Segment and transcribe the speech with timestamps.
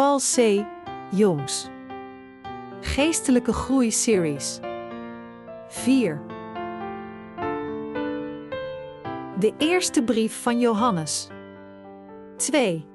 [0.00, 0.64] Paul C.
[1.10, 1.68] Jongs.
[2.80, 4.58] Geestelijke Groei Series.
[5.68, 6.22] 4.
[9.38, 11.28] De eerste brief van Johannes.
[12.36, 12.86] 2.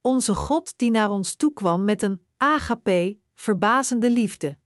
[0.00, 4.58] Onze God die naar ons toekwam met een agape, verbazende liefde.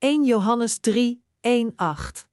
[0.00, 2.28] 1 Johannes 3, 1, 8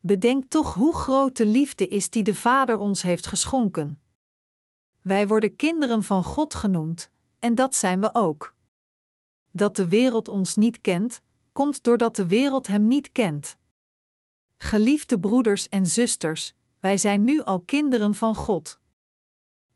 [0.00, 4.00] Bedenk toch hoe groot de liefde is die de Vader ons heeft geschonken.
[5.02, 8.54] Wij worden kinderen van God genoemd, en dat zijn we ook.
[9.50, 11.20] Dat de wereld ons niet kent,
[11.52, 13.56] komt doordat de wereld Hem niet kent.
[14.56, 18.80] Geliefde broeders en zusters, wij zijn nu al kinderen van God.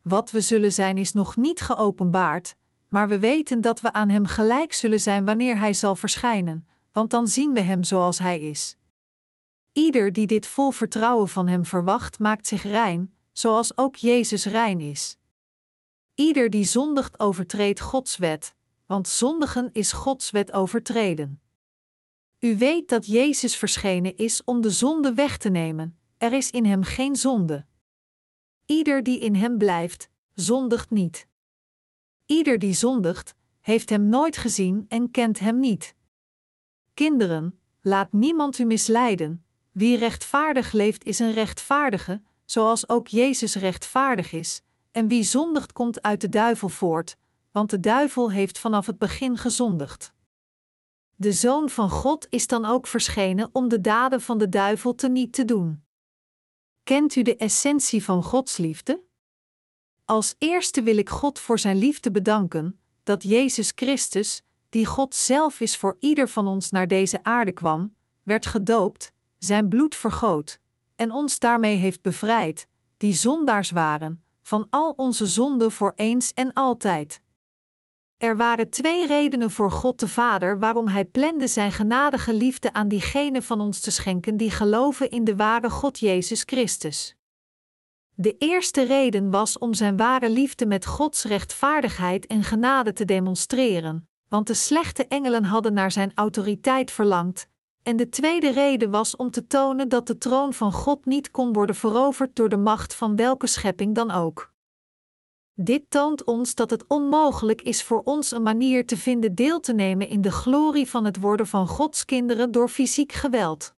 [0.03, 2.57] Wat we zullen zijn is nog niet geopenbaard,
[2.93, 7.11] maar we weten dat we aan Hem gelijk zullen zijn wanneer Hij zal verschijnen, want
[7.11, 8.77] dan zien we Hem zoals Hij is.
[9.73, 14.81] Ieder die dit vol vertrouwen van Hem verwacht, maakt zich rein, zoals ook Jezus rein
[14.81, 15.17] is.
[16.15, 18.55] Ieder die zondigt overtreedt Gods wet,
[18.87, 21.41] want zondigen is Gods wet overtreden.
[22.39, 26.65] U weet dat Jezus verschenen is om de zonde weg te nemen, er is in
[26.65, 27.67] Hem geen zonde.
[28.67, 31.31] Ieder die in Hem blijft, zondigt niet.
[32.27, 35.95] Ieder die zondigt, heeft Hem nooit gezien en kent Hem niet.
[36.95, 44.33] Kinderen, laat niemand u misleiden, wie rechtvaardig leeft is een rechtvaardige, zoals ook Jezus rechtvaardig
[44.33, 47.17] is, en wie zondigt komt uit de duivel voort,
[47.51, 50.12] want de duivel heeft vanaf het begin gezondigd.
[51.14, 55.33] De Zoon van God is dan ook verschenen om de daden van de duivel teniet
[55.33, 55.84] te doen.
[56.83, 59.02] Kent u de essentie van Gods liefde?
[60.12, 65.61] Als eerste wil ik God voor zijn liefde bedanken, dat Jezus Christus, die God zelf
[65.61, 70.58] is voor ieder van ons naar deze aarde kwam, werd gedoopt, zijn bloed vergoot,
[70.96, 76.52] en ons daarmee heeft bevrijd, die zondaars waren, van al onze zonden voor eens en
[76.52, 77.20] altijd.
[78.17, 82.89] Er waren twee redenen voor God de Vader waarom Hij plande Zijn genadige liefde aan
[82.89, 87.17] diegenen van ons te schenken die geloven in de ware God Jezus Christus.
[88.14, 94.08] De eerste reden was om Zijn ware liefde met Gods rechtvaardigheid en genade te demonstreren,
[94.28, 97.48] want de slechte engelen hadden naar Zijn autoriteit verlangd,
[97.83, 101.52] en de tweede reden was om te tonen dat de troon van God niet kon
[101.52, 104.52] worden veroverd door de macht van welke schepping dan ook.
[105.55, 109.73] Dit toont ons dat het onmogelijk is voor ons een manier te vinden deel te
[109.73, 113.74] nemen in de glorie van het worden van Gods kinderen door fysiek geweld.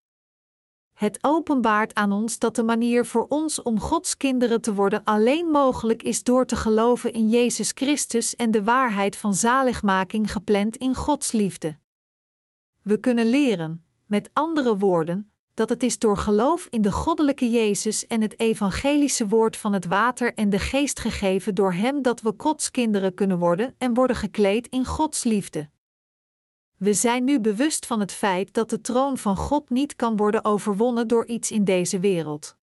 [0.94, 5.48] Het openbaart aan ons dat de manier voor ons om Gods kinderen te worden alleen
[5.48, 10.96] mogelijk is door te geloven in Jezus Christus en de waarheid van zaligmaking gepland in
[10.96, 11.78] Gods liefde.
[12.82, 18.08] We kunnen leren, met andere woorden, dat het is door geloof in de goddelijke Jezus
[18.08, 22.34] en het evangelische woord van het water en de geest gegeven door Hem dat we
[22.38, 25.70] Gods kinderen kunnen worden en worden gekleed in Gods liefde.
[26.84, 30.46] We zijn nu bewust van het feit dat de troon van God niet kan worden
[30.46, 32.58] overwonnen door iets in deze wereld.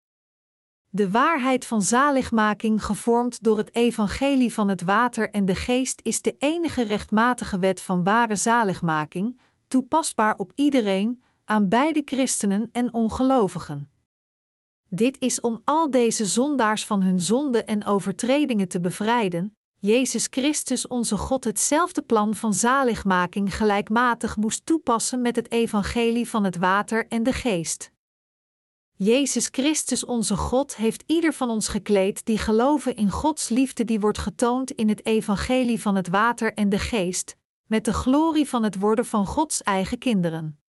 [0.89, 6.23] De waarheid van zaligmaking, gevormd door het evangelie van het water en de geest, is
[6.23, 13.91] de enige rechtmatige wet van ware zaligmaking, toepasbaar op iedereen, aan beide christenen en ongelovigen.
[14.89, 20.87] Dit is om al deze zondaars van hun zonden en overtredingen te bevrijden, Jezus Christus
[20.87, 27.07] onze God hetzelfde plan van zaligmaking gelijkmatig moest toepassen met het evangelie van het water
[27.09, 27.93] en de geest.
[28.97, 34.01] Jezus Christus onze God heeft ieder van ons gekleed die geloven in Gods liefde die
[34.01, 37.37] wordt getoond in het evangelie van het water en de geest,
[37.67, 40.61] met de glorie van het worden van Gods eigen kinderen.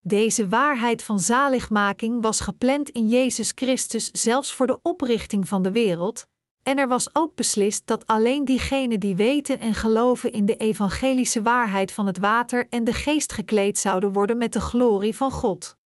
[0.00, 5.72] Deze waarheid van zaligmaking was gepland in Jezus Christus zelfs voor de oprichting van de
[5.72, 6.26] wereld,
[6.64, 11.42] en er was ook beslist dat alleen diegenen die weten en geloven in de evangelische
[11.42, 15.76] waarheid van het water en de geest gekleed zouden worden met de glorie van God.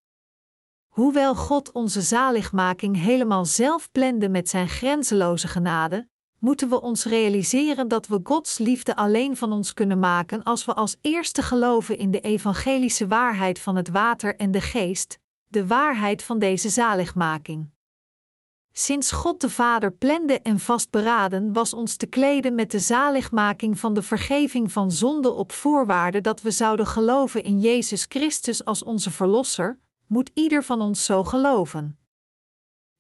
[0.88, 6.08] Hoewel God onze zaligmaking helemaal zelf plande met zijn grenzeloze genade,
[6.38, 10.74] moeten we ons realiseren dat we Gods liefde alleen van ons kunnen maken als we
[10.74, 16.22] als eerste geloven in de evangelische waarheid van het water en de geest, de waarheid
[16.22, 17.70] van deze zaligmaking.
[18.80, 23.94] Sinds God de Vader plande en vastberaden was ons te kleden met de zaligmaking van
[23.94, 29.10] de vergeving van zonde op voorwaarde dat we zouden geloven in Jezus Christus als onze
[29.10, 31.98] Verlosser, moet ieder van ons zo geloven.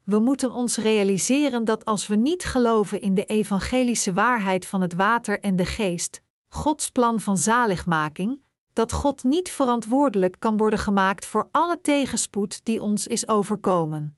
[0.04, 4.94] We moeten ons realiseren dat als we niet geloven in de evangelische waarheid van het
[4.94, 8.40] water en de geest, Gods plan van zaligmaking,
[8.72, 14.17] dat God niet verantwoordelijk kan worden gemaakt voor alle tegenspoed die ons is overkomen.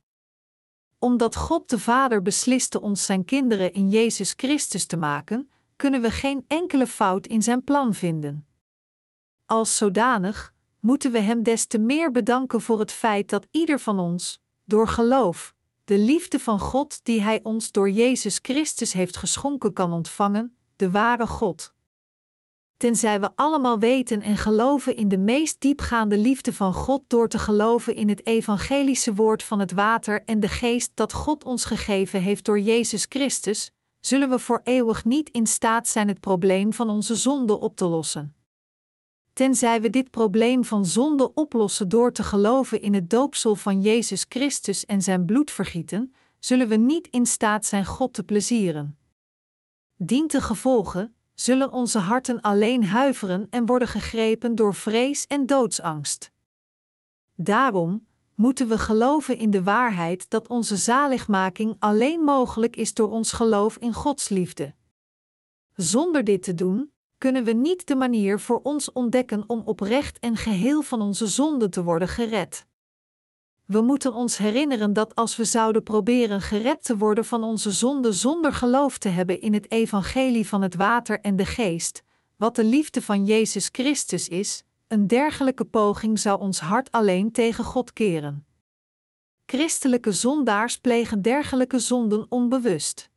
[1.02, 6.10] Omdat God de Vader besliste ons zijn kinderen in Jezus Christus te maken, kunnen we
[6.10, 8.46] geen enkele fout in zijn plan vinden.
[9.46, 13.98] Als zodanig moeten we Hem des te meer bedanken voor het feit dat ieder van
[13.98, 15.54] ons, door geloof,
[15.84, 20.90] de liefde van God die Hij ons door Jezus Christus heeft geschonken kan ontvangen, de
[20.90, 21.74] ware God.
[22.80, 27.38] Tenzij we allemaal weten en geloven in de meest diepgaande liefde van God door te
[27.38, 32.22] geloven in het evangelische woord van het water en de geest dat God ons gegeven
[32.22, 36.90] heeft door Jezus Christus, zullen we voor eeuwig niet in staat zijn het probleem van
[36.90, 38.34] onze zonde op te lossen.
[39.32, 44.26] Tenzij we dit probleem van zonde oplossen door te geloven in het doopsel van Jezus
[44.28, 48.98] Christus en zijn bloedvergieten, zullen we niet in staat zijn God te plezieren.
[49.96, 56.30] Dient te gevolgen, zullen onze harten alleen huiveren en worden gegrepen door vrees en doodsangst.
[57.34, 63.32] Daarom moeten we geloven in de waarheid dat onze zaligmaking alleen mogelijk is door ons
[63.32, 64.74] geloof in Gods liefde.
[65.74, 70.36] Zonder dit te doen, kunnen we niet de manier voor ons ontdekken om oprecht en
[70.36, 72.66] geheel van onze zonde te worden gered.
[73.70, 78.12] We moeten ons herinneren dat als we zouden proberen gered te worden van onze zonde
[78.12, 82.02] zonder geloof te hebben in het evangelie van het water en de geest,
[82.36, 87.64] wat de liefde van Jezus Christus is, een dergelijke poging zou ons hart alleen tegen
[87.64, 88.46] God keren.
[89.46, 93.10] Christelijke zondaars plegen dergelijke zonden onbewust.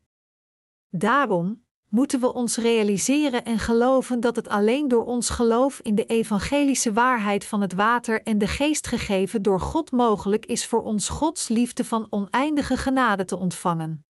[0.89, 1.62] Daarom,
[1.93, 6.93] moeten we ons realiseren en geloven dat het alleen door ons geloof in de evangelische
[6.93, 11.47] waarheid van het water en de geest gegeven door God mogelijk is voor ons Gods
[11.47, 14.05] liefde van oneindige genade te ontvangen.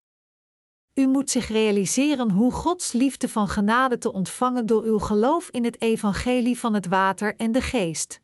[0.95, 5.65] U moet zich realiseren hoe Gods liefde van genade te ontvangen door uw geloof in
[5.65, 8.21] het evangelie van het water en de geest.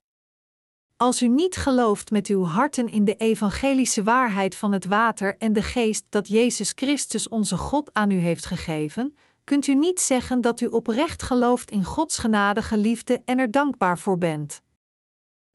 [0.97, 5.53] Als u niet gelooft met uw harten in de evangelische waarheid van het water en
[5.53, 9.15] de geest dat Jezus Christus onze God aan u heeft gegeven,
[9.47, 13.99] kunt u niet zeggen dat u oprecht gelooft in Gods genadige liefde en er dankbaar
[13.99, 14.63] voor bent.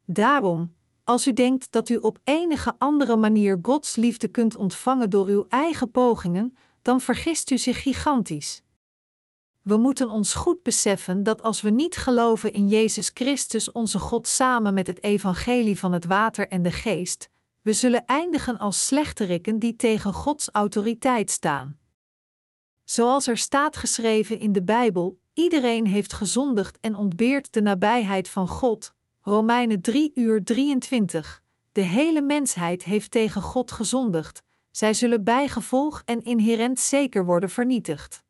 [0.05, 5.27] Daarom, als u denkt dat u op enige andere manier Gods liefde kunt ontvangen door
[5.27, 8.61] uw eigen pogingen, dan vergist u zich gigantisch.
[9.61, 14.27] We moeten ons goed beseffen dat als we niet geloven in Jezus Christus, onze God,
[14.27, 17.29] samen met het evangelie van het water en de geest,
[17.61, 21.80] we zullen eindigen als slechterikken die tegen Gods autoriteit staan.
[22.91, 28.47] Zoals er staat geschreven in de Bijbel: iedereen heeft gezondigd en ontbeert de nabijheid van
[28.47, 28.93] God.
[29.21, 31.43] Romeinen 3 uur 23.
[31.71, 34.43] De hele mensheid heeft tegen God gezondigd.
[34.71, 38.23] Zij zullen bijgevolg en inherent zeker worden vernietigd.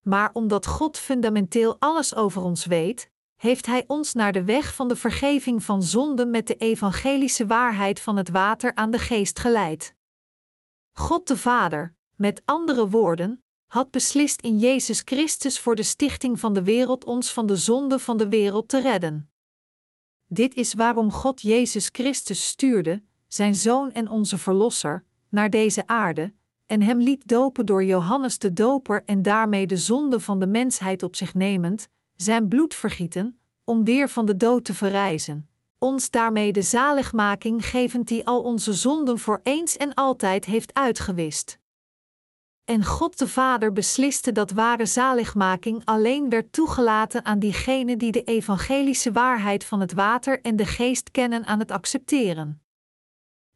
[0.00, 4.88] Maar omdat God fundamenteel alles over ons weet, heeft Hij ons naar de weg van
[4.88, 9.94] de vergeving van zonden met de evangelische waarheid van het water aan de geest geleid.
[10.92, 13.41] God de Vader, met andere woorden,
[13.72, 17.98] had beslist in Jezus Christus voor de stichting van de wereld ons van de zonde
[17.98, 19.30] van de wereld te redden.
[20.26, 26.32] Dit is waarom God Jezus Christus stuurde, zijn Zoon en onze Verlosser, naar deze aarde,
[26.66, 31.02] en hem liet dopen door Johannes de Doper en daarmee de zonde van de mensheid
[31.02, 35.48] op zich nemend, zijn bloed vergieten, om weer van de dood te verrijzen,
[35.78, 41.60] ons daarmee de zaligmaking gevend die al onze zonden voor eens en altijd heeft uitgewist.
[42.72, 48.24] En God de Vader besliste dat ware zaligmaking alleen werd toegelaten aan diegenen die de
[48.24, 52.62] evangelische waarheid van het water en de geest kennen aan het accepteren.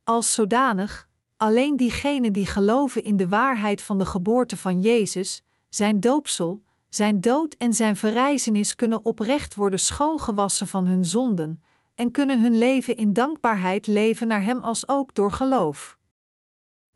[0.04, 6.00] Als zodanig, alleen diegenen die geloven in de waarheid van de geboorte van Jezus, zijn
[6.00, 11.62] doopsel, zijn dood en zijn verrijzenis kunnen oprecht worden schoongewassen van hun zonden
[11.94, 15.98] en kunnen hun leven in dankbaarheid leven naar Hem als ook door geloof.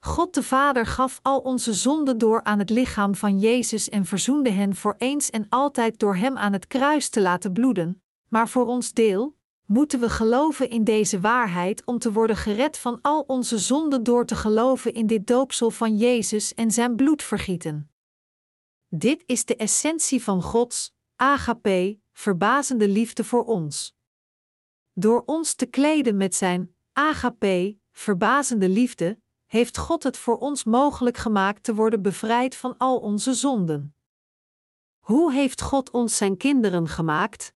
[0.02, 4.50] God de Vader gaf al onze zonden door aan het lichaam van Jezus en verzoende
[4.50, 8.66] hen voor eens en altijd door Hem aan het kruis te laten bloeden, maar voor
[8.66, 13.58] ons deel moeten we geloven in deze waarheid om te worden gered van al onze
[13.58, 17.90] zonden door te geloven in dit doopsel van Jezus en Zijn bloedvergieten.
[18.88, 23.96] Dit is de essentie van Gods, agape, verbazende liefde voor ons.
[24.92, 29.18] Door ons te kleden met Zijn, agape, verbazende liefde,
[29.50, 33.94] heeft God het voor ons mogelijk gemaakt te worden bevrijd van al onze zonden.
[34.98, 37.54] Hoe heeft God ons zijn kinderen gemaakt?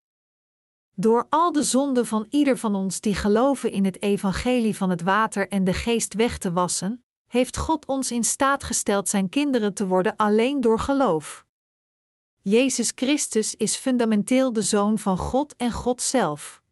[0.94, 5.02] Door al de zonden van ieder van ons die geloven in het evangelie van het
[5.02, 9.74] water en de geest weg te wassen, heeft God ons in staat gesteld Zijn kinderen
[9.74, 11.46] te worden alleen door geloof.
[12.40, 16.62] Jezus Christus is fundamenteel de Zoon van God en God zelf.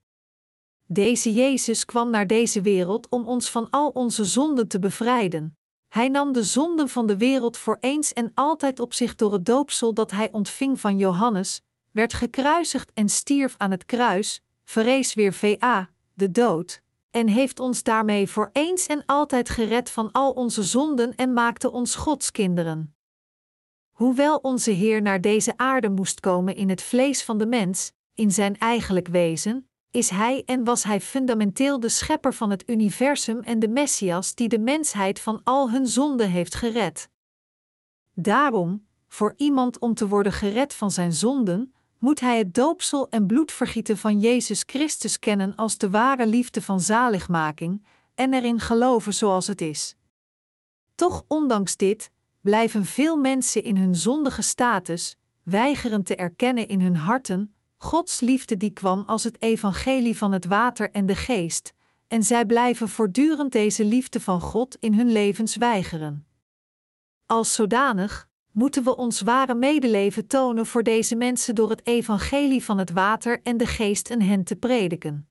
[0.93, 5.57] Deze Jezus kwam naar deze wereld om ons van al onze zonden te bevrijden.
[5.89, 9.47] Hij nam de zonden van de wereld voor eens en altijd op zich door het
[9.47, 15.33] doopsel dat hij ontving van Johannes, werd gekruisigd en stierf aan het kruis, verrees weer
[15.33, 20.63] VA, de dood, en heeft ons daarmee voor eens en altijd gered van al onze
[20.63, 22.95] zonden en maakte ons Gods kinderen.
[23.91, 28.31] Hoewel onze Heer naar deze aarde moest komen in het vlees van de mens, in
[28.31, 33.59] zijn eigenlijk wezen, is Hij en was Hij fundamenteel de schepper van het universum en
[33.59, 37.09] de Messias die de mensheid van al hun zonden heeft gered.
[38.15, 43.27] Daarom, voor iemand om te worden gered van zijn zonden, moet hij het doopsel en
[43.27, 47.85] bloedvergieten van Jezus Christus kennen als de ware liefde van zaligmaking
[48.15, 49.97] en erin geloven zoals het is.
[50.95, 56.97] Toch, ondanks dit, blijven veel mensen in hun zondige status, weigeren te erkennen in hun
[56.97, 61.73] harten Gods liefde die kwam als het evangelie van het water en de geest,
[62.09, 66.27] en zij blijven voortdurend deze liefde van God in hun levens weigeren.
[67.27, 72.79] Als zodanig moeten we ons ware medeleven tonen voor deze mensen door het evangelie van
[72.79, 75.29] het water en de geest en hen te prediken.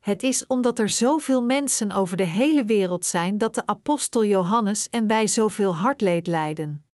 [0.00, 4.88] Het is omdat er zoveel mensen over de hele wereld zijn dat de apostel Johannes
[4.88, 6.86] en wij zoveel hartleed lijden.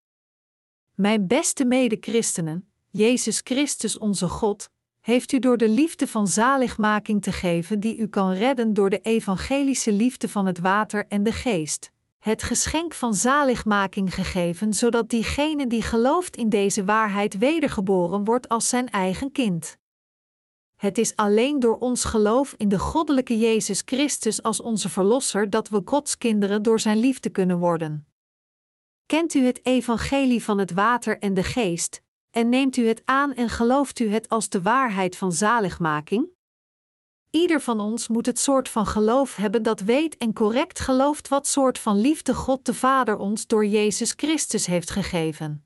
[0.95, 4.69] Mijn beste mede-christenen, Jezus Christus onze God,
[4.99, 8.99] heeft u door de liefde van zaligmaking te geven die u kan redden door de
[8.99, 15.67] evangelische liefde van het water en de geest, het geschenk van zaligmaking gegeven, zodat diegene
[15.67, 19.77] die gelooft in deze waarheid wedergeboren wordt als zijn eigen kind.
[20.75, 25.69] Het is alleen door ons geloof in de goddelijke Jezus Christus als onze Verlosser dat
[25.69, 28.07] we Gods kinderen door Zijn liefde kunnen worden.
[29.05, 32.01] Kent u het evangelie van het water en de geest,
[32.31, 36.29] en neemt u het aan en gelooft u het als de waarheid van zaligmaking?
[37.29, 41.47] Ieder van ons moet het soort van geloof hebben dat weet en correct gelooft wat
[41.47, 45.65] soort van liefde God de Vader ons door Jezus Christus heeft gegeven.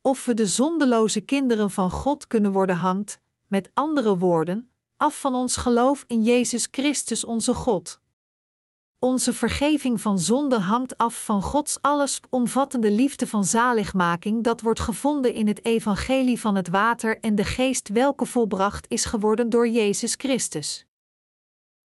[0.00, 5.34] Of we de zondeloze kinderen van God kunnen worden hangt, met andere woorden, af van
[5.34, 8.01] ons geloof in Jezus Christus onze God.
[9.04, 15.34] Onze vergeving van zonde hangt af van Gods allesomvattende liefde van zaligmaking dat wordt gevonden
[15.34, 20.14] in het evangelie van het water en de geest welke volbracht is geworden door Jezus
[20.14, 20.86] Christus.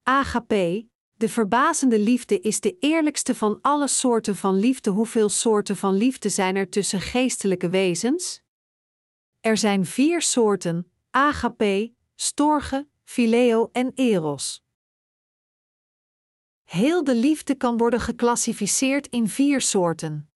[0.04, 4.90] Agape, de verbazende liefde is de eerlijkste van alle soorten van liefde.
[4.90, 8.42] Hoeveel soorten van liefde zijn er tussen geestelijke wezens?
[9.40, 14.66] Er zijn vier soorten: agape, storge, phileo en eros.
[16.68, 20.30] Heel de liefde kan worden geclassificeerd in vier soorten.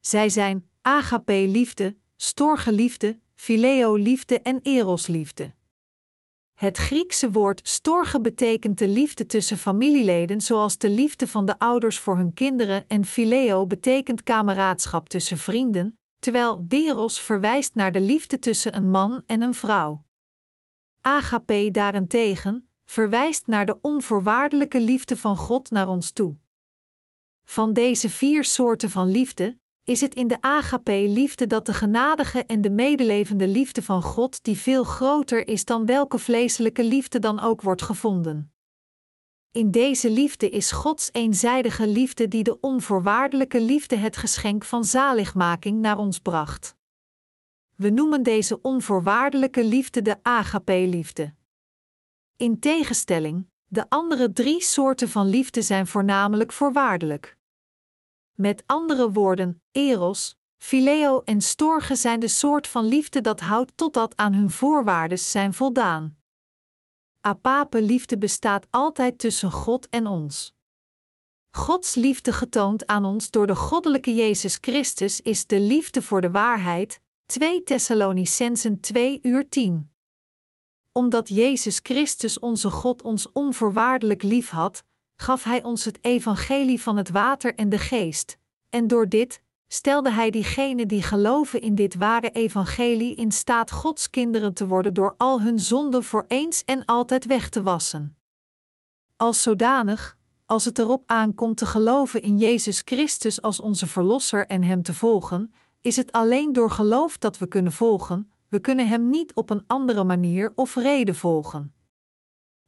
[0.00, 5.54] Zij zijn agape-liefde, storge-liefde, phileo-liefde en eros-liefde.
[6.54, 11.98] Het Griekse woord storge betekent de liefde tussen familieleden, zoals de liefde van de ouders
[11.98, 18.38] voor hun kinderen, en phileo betekent kameraadschap tussen vrienden, terwijl eros verwijst naar de liefde
[18.38, 20.04] tussen een man en een vrouw.
[21.00, 26.36] Agape daarentegen verwijst naar de onvoorwaardelijke liefde van God naar ons toe.
[27.44, 32.60] Van deze vier soorten van liefde is het in de agape-liefde dat de genadige en
[32.60, 37.62] de medelevende liefde van God, die veel groter is dan welke vleeselijke liefde dan ook
[37.62, 38.52] wordt gevonden.
[39.50, 45.80] In deze liefde is Gods eenzijdige liefde die de onvoorwaardelijke liefde het geschenk van zaligmaking
[45.80, 46.76] naar ons bracht.
[47.76, 51.38] We noemen deze onvoorwaardelijke liefde de agape-liefde.
[52.40, 57.36] In tegenstelling, de andere drie soorten van liefde zijn voornamelijk voorwaardelijk.
[58.34, 64.16] Met andere woorden, eros, phileo en storge zijn de soort van liefde dat houdt totdat
[64.16, 66.18] aan hun voorwaarden zijn voldaan.
[67.20, 70.54] Apape liefde bestaat altijd tussen God en ons.
[71.50, 76.30] Gods liefde getoond aan ons door de goddelijke Jezus Christus is de liefde voor de
[76.30, 79.90] waarheid, 2 Thessalonicensen 2 uur 10
[80.92, 84.82] omdat Jezus Christus onze God ons onvoorwaardelijk lief had,
[85.16, 88.38] gaf Hij ons het evangelie van het water en de geest,
[88.70, 94.10] en door dit stelde Hij diegenen die geloven in dit ware evangelie in staat Gods
[94.10, 98.16] kinderen te worden door al hun zonden voor eens en altijd weg te wassen.
[99.16, 100.16] Als zodanig,
[100.46, 104.94] als het erop aankomt te geloven in Jezus Christus als onze Verlosser en Hem te
[104.94, 109.50] volgen, is het alleen door geloof dat we kunnen volgen, we kunnen Hem niet op
[109.50, 111.74] een andere manier of reden volgen.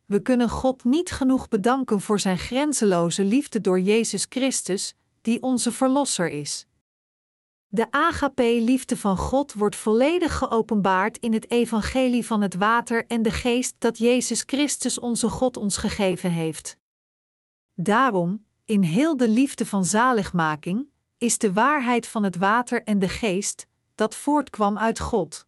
[0.06, 5.72] We kunnen God niet genoeg bedanken voor Zijn grenzeloze liefde door Jezus Christus, die onze
[5.72, 6.66] Verlosser is.
[7.66, 13.30] De agape-liefde van God wordt volledig geopenbaard in het evangelie van het water en de
[13.30, 16.76] geest dat Jezus Christus onze God ons gegeven heeft.
[17.74, 23.08] Daarom, in heel de liefde van zaligmaking, is de waarheid van het water en de
[23.08, 25.46] geest, dat voortkwam uit God.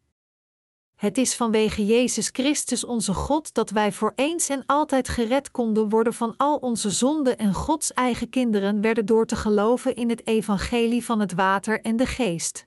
[1.04, 5.88] Het is vanwege Jezus Christus onze God dat wij voor eens en altijd gered konden
[5.88, 10.26] worden van al onze zonden en Gods eigen kinderen werden door te geloven in het
[10.26, 12.66] evangelie van het water en de geest.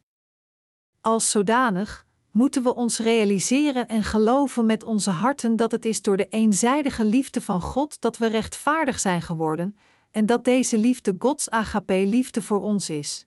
[1.01, 6.17] Als zodanig moeten we ons realiseren en geloven met onze harten dat het is door
[6.17, 9.77] de eenzijdige liefde van God dat we rechtvaardig zijn geworden
[10.11, 13.25] en dat deze liefde Gods agape-liefde voor ons is.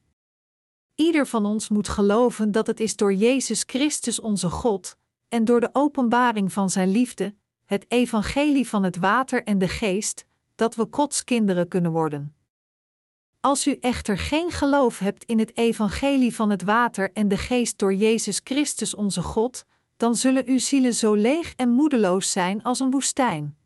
[0.94, 4.98] Ieder van ons moet geloven dat het is door Jezus Christus onze God,
[5.30, 7.34] en door de openbaring van Zijn liefde,
[7.64, 12.34] het evangelie van het water en de geest, dat we Gods kinderen kunnen worden.
[13.40, 17.78] Als u echter geen geloof hebt in het evangelie van het water en de geest
[17.78, 19.64] door Jezus Christus onze God,
[19.96, 23.58] dan zullen uw zielen zo leeg en moedeloos zijn als een woestijn.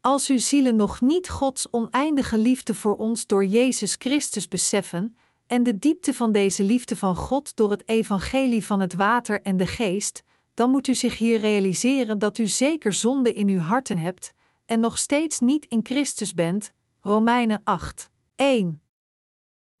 [0.00, 5.16] Als uw zielen nog niet Gods oneindige liefde voor ons door Jezus Christus beseffen,
[5.46, 9.56] en de diepte van deze liefde van God door het evangelie van het water en
[9.56, 10.22] de geest,
[10.54, 14.32] dan moet u zich hier realiseren dat u zeker zonde in uw harten hebt
[14.66, 16.72] en nog steeds niet in Christus bent.
[17.00, 18.82] Romeinen 8, 1.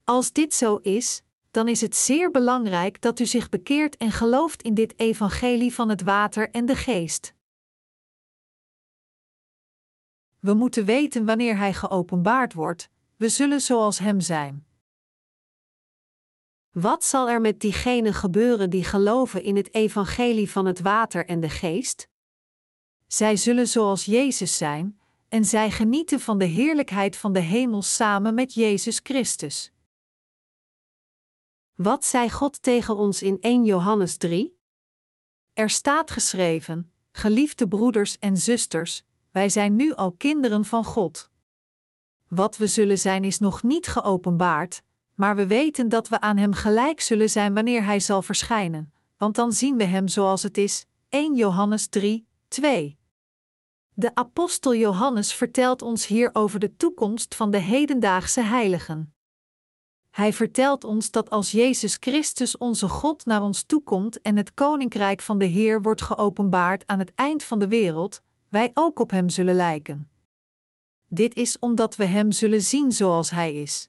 [0.04, 4.62] Als dit zo is, dan is het zeer belangrijk dat u zich bekeert en gelooft
[4.62, 7.34] in dit evangelie van het water en de geest.
[10.40, 14.66] We moeten weten wanneer Hij geopenbaard wordt, we zullen zoals Hem zijn.
[16.74, 21.40] Wat zal er met diegenen gebeuren die geloven in het evangelie van het water en
[21.40, 22.08] de geest?
[23.06, 28.34] Zij zullen zoals Jezus zijn, en zij genieten van de heerlijkheid van de hemel samen
[28.34, 29.72] met Jezus Christus.
[31.74, 34.58] Wat zei God tegen ons in 1 Johannes 3?
[35.52, 41.30] Er staat geschreven: Geliefde broeders en zusters, wij zijn nu al kinderen van God.
[42.28, 44.82] Wat we zullen zijn is nog niet geopenbaard,
[45.14, 49.34] maar we weten dat we aan Hem gelijk zullen zijn wanneer Hij zal verschijnen, want
[49.34, 50.86] dan zien we Hem zoals het is.
[51.08, 52.98] 1 Johannes 3, 2.
[53.94, 59.14] De apostel Johannes vertelt ons hier over de toekomst van de hedendaagse heiligen.
[60.10, 65.20] Hij vertelt ons dat als Jezus Christus onze God naar ons toekomt en het koninkrijk
[65.20, 69.28] van de Heer wordt geopenbaard aan het eind van de wereld, wij ook op Hem
[69.28, 70.10] zullen lijken.
[71.08, 73.88] Dit is omdat we Hem zullen zien zoals Hij is.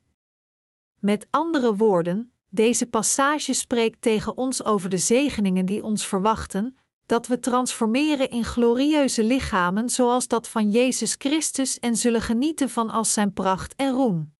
[1.00, 7.28] Met andere woorden, deze passage spreekt tegen ons over de zegeningen die ons verwachten, dat
[7.28, 13.14] we transformeren in glorieuze lichamen zoals dat van Jezus Christus en zullen genieten van als
[13.14, 14.34] zijn pracht en roem.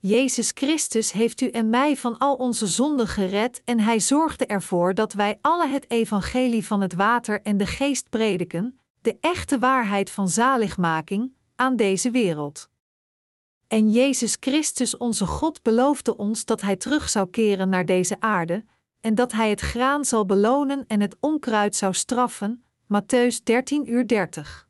[0.00, 4.94] Jezus Christus heeft u en mij van al onze zonden gered en hij zorgde ervoor
[4.94, 10.10] dat wij alle het evangelie van het water en de geest prediken, de echte waarheid
[10.10, 12.70] van zaligmaking, aan deze wereld.
[13.68, 18.64] En Jezus Christus, onze God, beloofde ons dat Hij terug zou keren naar deze aarde,
[19.00, 22.64] en dat Hij het graan zal belonen en het onkruid zou straffen.
[22.82, 24.68] Matthäus 13 uur 30.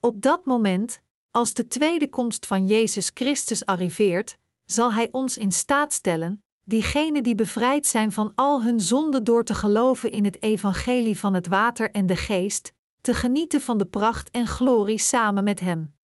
[0.00, 5.52] Op dat moment, als de tweede komst van Jezus Christus arriveert, zal Hij ons in
[5.52, 10.42] staat stellen, diegenen die bevrijd zijn van al hun zonden door te geloven in het
[10.42, 15.44] evangelie van het water en de geest, te genieten van de pracht en glorie samen
[15.44, 15.98] met Hem.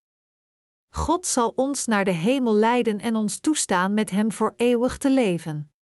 [0.96, 5.10] God zal ons naar de hemel leiden en ons toestaan met Hem voor eeuwig te
[5.10, 5.72] leven.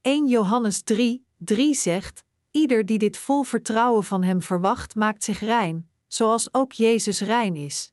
[0.00, 5.40] 1 Johannes 3, 3 zegt: Ieder die dit vol vertrouwen van Hem verwacht, maakt zich
[5.40, 7.92] rein, zoals ook Jezus rein is.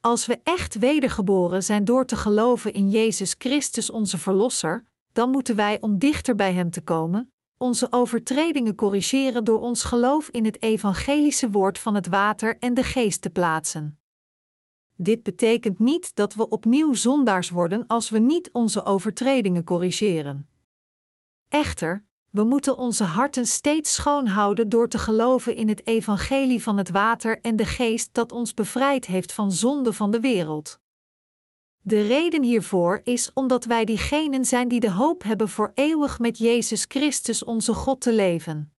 [0.00, 5.56] Als we echt wedergeboren zijn door te geloven in Jezus Christus onze Verlosser, dan moeten
[5.56, 10.62] wij om dichter bij Hem te komen, onze overtredingen corrigeren door ons geloof in het
[10.62, 13.98] evangelische woord van het water en de geest te plaatsen.
[14.96, 20.48] Dit betekent niet dat we opnieuw zondaars worden als we niet onze overtredingen corrigeren.
[21.48, 26.76] Echter, we moeten onze harten steeds schoon houden door te geloven in het evangelie van
[26.76, 30.80] het water en de geest dat ons bevrijd heeft van zonde van de wereld.
[31.80, 36.38] De reden hiervoor is omdat wij diegenen zijn die de hoop hebben voor eeuwig met
[36.38, 38.72] Jezus Christus onze God te leven.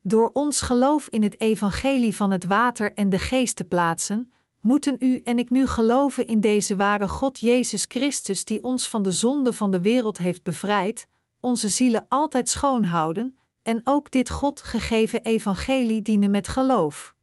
[0.00, 4.96] Door ons geloof in het evangelie van het water en de geest te plaatsen, moeten
[4.98, 9.12] u en ik nu geloven in deze ware God Jezus Christus, die ons van de
[9.12, 11.06] zonde van de wereld heeft bevrijd,
[11.40, 17.14] onze zielen altijd schoon houden en ook dit God gegeven evangelie dienen met geloof.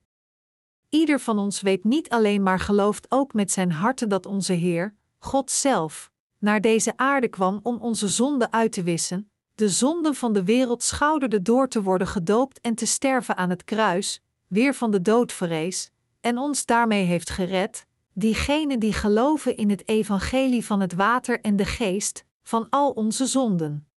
[0.89, 4.96] Ieder van ons weet niet alleen maar gelooft ook met zijn harten dat onze Heer,
[5.19, 10.34] God zelf, naar deze aarde kwam om onze zonden uit te wissen, de zonden van
[10.34, 14.91] de wereld schouderde door te worden gedoopt en te sterven aan het kruis, weer van
[14.91, 15.91] de dood verrees,
[16.24, 21.56] en ons daarmee heeft gered, diegenen die geloven in het evangelie van het water en
[21.56, 23.88] de geest, van al onze zonden.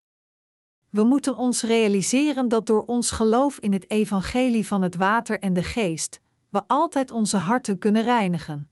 [0.90, 5.52] We moeten ons realiseren dat door ons geloof in het evangelie van het water en
[5.52, 8.70] de geest, we altijd onze harten kunnen reinigen.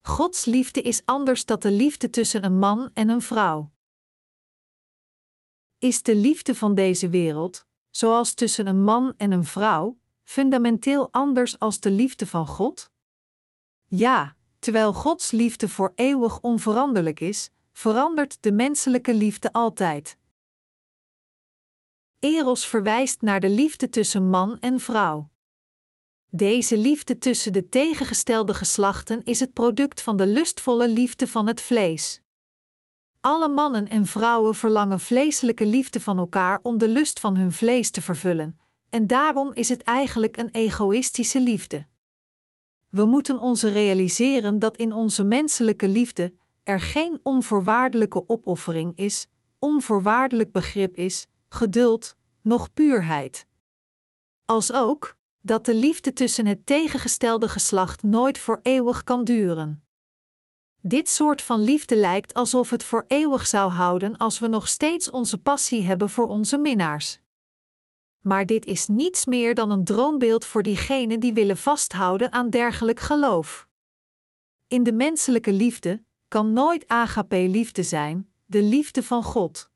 [0.00, 3.72] Gods liefde is anders dan de liefde tussen een man en een vrouw.
[5.78, 11.58] Is de liefde van deze wereld, zoals tussen een man en een vrouw, fundamenteel anders
[11.58, 12.90] als de liefde van God?
[13.86, 20.18] Ja, terwijl Gods liefde voor eeuwig onveranderlijk is, verandert de menselijke liefde altijd.
[22.18, 25.30] Eros verwijst naar de liefde tussen man en vrouw.
[26.30, 31.60] Deze liefde tussen de tegengestelde geslachten is het product van de lustvolle liefde van het
[31.60, 32.20] vlees.
[33.20, 37.90] Alle mannen en vrouwen verlangen vleeselijke liefde van elkaar om de lust van hun vlees
[37.90, 38.58] te vervullen,
[38.94, 41.86] en daarom is het eigenlijk een egoïstische liefde.
[42.88, 49.26] We moeten ons realiseren dat in onze menselijke liefde er geen onvoorwaardelijke opoffering is,
[49.58, 53.46] onvoorwaardelijk begrip is, geduld, noch puurheid.
[54.44, 59.84] Als ook dat de liefde tussen het tegengestelde geslacht nooit voor eeuwig kan duren.
[60.80, 65.10] Dit soort van liefde lijkt alsof het voor eeuwig zou houden als we nog steeds
[65.10, 67.22] onze passie hebben voor onze minnaars.
[68.24, 73.00] Maar dit is niets meer dan een droombeeld voor diegenen die willen vasthouden aan dergelijk
[73.00, 73.68] geloof.
[74.66, 79.70] In de menselijke liefde kan nooit agape-liefde zijn, de liefde van God.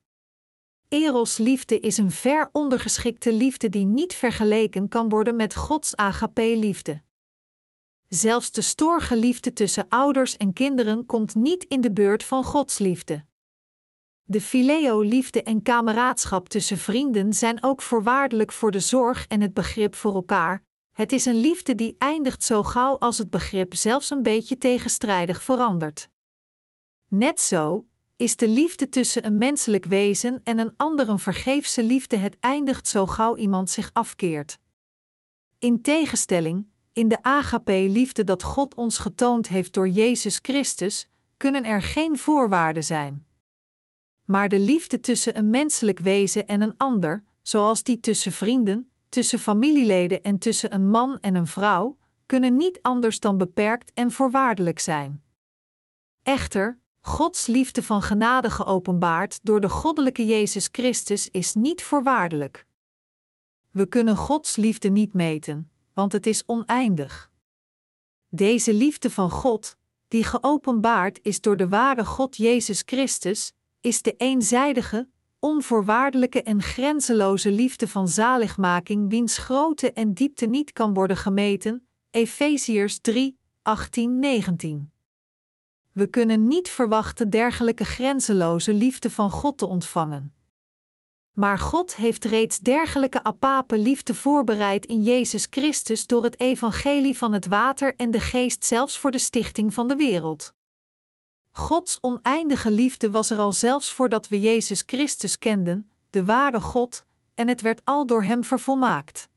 [0.89, 7.03] Eros-liefde is een ver ondergeschikte liefde die niet vergeleken kan worden met Gods agape-liefde.
[8.09, 13.25] Zelfs de storgeliefde tussen ouders en kinderen komt niet in de beurt van Gods liefde.
[14.31, 19.95] De fileo-liefde en kameraadschap tussen vrienden zijn ook voorwaardelijk voor de zorg en het begrip
[19.95, 20.63] voor elkaar.
[20.93, 25.43] Het is een liefde die eindigt zo gauw als het begrip zelfs een beetje tegenstrijdig
[25.43, 26.09] verandert.
[27.09, 27.87] Net zo
[28.17, 32.17] is de liefde tussen een menselijk wezen en een ander een vergeefse liefde.
[32.17, 34.59] Het eindigt zo gauw iemand zich afkeert.
[35.59, 41.83] In tegenstelling, in de agape-liefde dat God ons getoond heeft door Jezus Christus, kunnen er
[41.83, 43.28] geen voorwaarden zijn.
[44.29, 49.39] Maar de liefde tussen een menselijk wezen en een ander, zoals die tussen vrienden, tussen
[49.39, 54.79] familieleden en tussen een man en een vrouw, kunnen niet anders dan beperkt en voorwaardelijk
[54.79, 55.23] zijn.
[56.23, 62.67] Echter, Gods liefde van genade geopenbaard door de goddelijke Jezus Christus is niet voorwaardelijk.
[63.71, 67.31] We kunnen Gods liefde niet meten, want het is oneindig.
[68.29, 69.77] Deze liefde van God,
[70.09, 77.51] die geopenbaard is door de ware God Jezus Christus, is de eenzijdige, onvoorwaardelijke en grenzeloze
[77.51, 81.89] liefde van zaligmaking, wiens grootte en diepte niet kan worden gemeten.
[82.11, 84.93] Efeziërs 3, 18, 19.
[85.93, 90.33] We kunnen niet verwachten dergelijke grenzeloze liefde van God te ontvangen.
[91.33, 97.33] Maar God heeft reeds dergelijke apape liefde voorbereid in Jezus Christus door het evangelie van
[97.33, 100.55] het water en de geest zelfs voor de stichting van de wereld.
[101.59, 107.05] Gods oneindige liefde was er al zelfs voordat we Jezus Christus kenden, de ware God,
[107.35, 109.29] en het werd al door Hem vervolmaakt.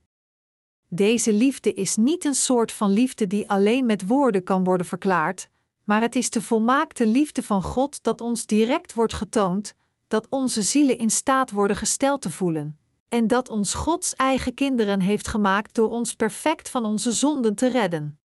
[0.88, 5.50] Deze liefde is niet een soort van liefde die alleen met woorden kan worden verklaard,
[5.84, 9.74] maar het is de volmaakte liefde van God dat ons direct wordt getoond,
[10.08, 12.80] dat onze zielen in staat worden gesteld te voelen,
[13.10, 17.68] en dat ons Gods eigen kinderen heeft gemaakt door ons perfect van onze zonden te
[17.68, 18.21] redden.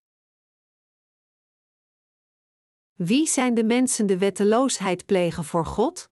[2.95, 6.09] Wie zijn de mensen die wetteloosheid plegen voor God?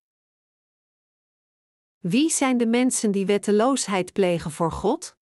[1.99, 5.15] Wie zijn de mensen die wetteloosheid plegen voor God?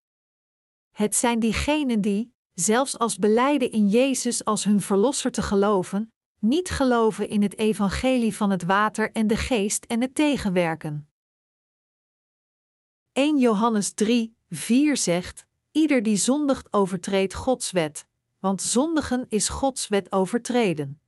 [0.91, 6.69] Het zijn diegenen die, zelfs als beleiden in Jezus als hun verlosser te geloven, niet
[6.69, 11.09] geloven in het evangelie van het water en de geest en het tegenwerken.
[13.11, 18.05] 1 Johannes 3, 4 zegt: Ieder die zondigt overtreedt Gods wet,
[18.39, 21.00] want zondigen is Gods wet overtreden.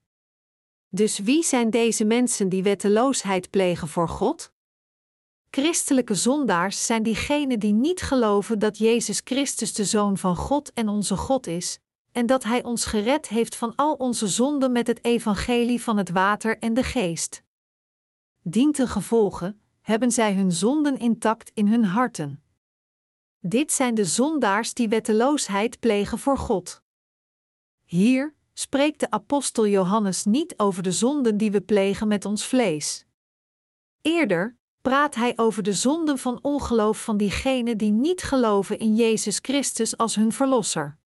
[0.96, 4.52] Dus wie zijn deze mensen die wetteloosheid plegen voor God?
[5.50, 10.88] Christelijke zondaars zijn diegenen die niet geloven dat Jezus Christus de Zoon van God en
[10.88, 11.80] onze God is,
[12.12, 16.10] en dat Hij ons gered heeft van al onze zonden met het evangelie van het
[16.10, 17.44] water en de geest.
[18.42, 22.44] Dient gevolge hebben zij hun zonden intact in hun harten.
[23.40, 26.82] Dit zijn de zondaars die wetteloosheid plegen voor God.
[27.84, 33.06] Hier spreekt de apostel Johannes niet over de zonden die we plegen met ons vlees.
[34.02, 39.40] Eerder praat hij over de zonden van ongeloof van diegenen die niet geloven in Jezus
[39.42, 40.98] Christus als hun verlosser.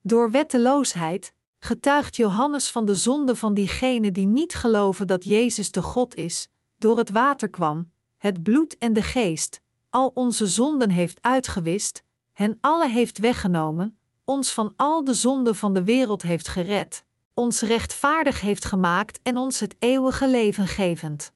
[0.00, 5.82] Door wetteloosheid getuigt Johannes van de zonde van diegenen die niet geloven dat Jezus de
[5.82, 11.22] God is, door het water kwam, het bloed en de geest, al onze zonden heeft
[11.22, 13.97] uitgewist, hen alle heeft weggenomen,
[14.28, 19.36] ons van al de zonden van de wereld heeft gered, ons rechtvaardig heeft gemaakt en
[19.36, 21.32] ons het eeuwige leven gevend.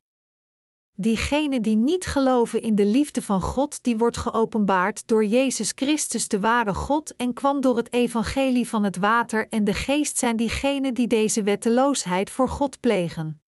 [0.95, 6.29] Diegenen die niet geloven in de liefde van God, die wordt geopenbaard door Jezus Christus,
[6.29, 10.37] de ware God, en kwam door het evangelie van het water en de geest, zijn
[10.37, 13.43] diegenen die deze wetteloosheid voor God plegen.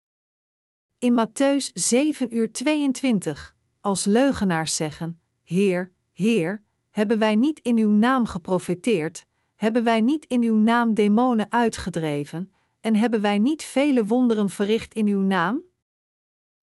[0.99, 7.91] In Matthäus 7 uur 22, als leugenaars zeggen: Heer, Heer, hebben wij niet in uw
[7.91, 14.07] naam geprofeteerd, hebben wij niet in uw naam demonen uitgedreven, en hebben wij niet vele
[14.07, 15.63] wonderen verricht in uw naam?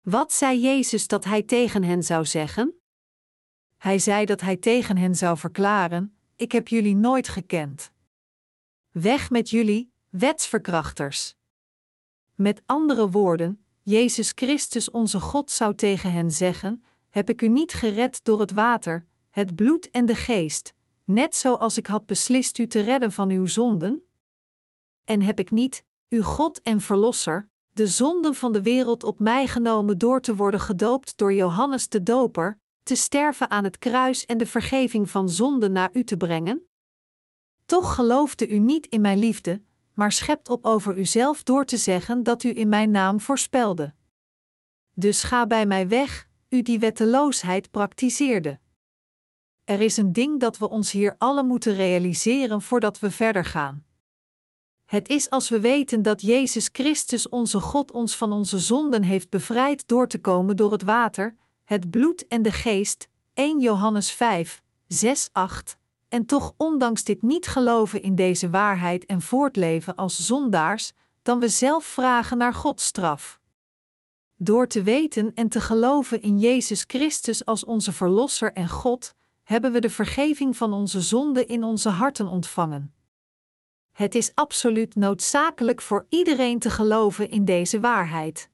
[0.02, 2.74] Wat zei Jezus dat hij tegen hen zou zeggen?
[3.78, 7.92] Hij zei dat hij tegen hen zou verklaren: Ik heb jullie nooit gekend.
[8.92, 11.36] Weg met jullie, wetsverkrachters.
[12.36, 17.74] Met andere woorden, Jezus Christus onze God zou tegen hen zeggen: Heb ik u niet
[17.74, 20.74] gered door het water, het bloed en de geest,
[21.10, 24.04] net zoals ik had beslist u te redden van uw zonden?
[25.04, 29.48] En heb ik niet, uw God en Verlosser, de zonden van de wereld op mij
[29.48, 34.38] genomen door te worden gedoopt door Johannes de Doper, te sterven aan het kruis en
[34.38, 36.68] de vergeving van zonden naar u te brengen?
[37.66, 39.62] Toch geloofde u niet in mijn liefde,
[39.94, 43.94] maar schept op over uzelf door te zeggen dat u in mijn naam voorspelde.
[44.94, 48.60] Dus ga bij mij weg, u die wetteloosheid praktiseerde.
[49.70, 53.86] Er is een ding dat we ons hier alle moeten realiseren voordat we verder gaan.
[54.86, 59.30] Het is als we weten dat Jezus Christus onze God ons van onze zonden heeft
[59.30, 64.62] bevrijd door te komen door het water, het bloed en de geest, 1 Johannes 5,
[64.88, 65.78] 6, 8,
[66.08, 71.48] en toch ondanks dit niet geloven in deze waarheid en voortleven als zondaars, dan we
[71.48, 73.40] zelf vragen naar Gods straf.
[74.36, 79.18] Door te weten en te geloven in Jezus Christus als onze Verlosser en God,
[79.50, 82.94] hebben we de vergeving van onze zonden in onze harten ontvangen.
[83.92, 88.50] Het is absoluut noodzakelijk voor iedereen te geloven in deze waarheid.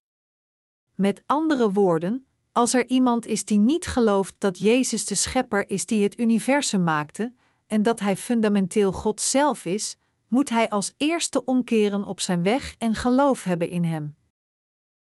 [0.93, 5.86] Met andere woorden, als er iemand is die niet gelooft dat Jezus de Schepper is
[5.86, 7.34] die het universum maakte,
[7.67, 12.75] en dat Hij fundamenteel God zelf is, moet hij als eerste omkeren op zijn weg
[12.77, 14.15] en geloof hebben in Hem.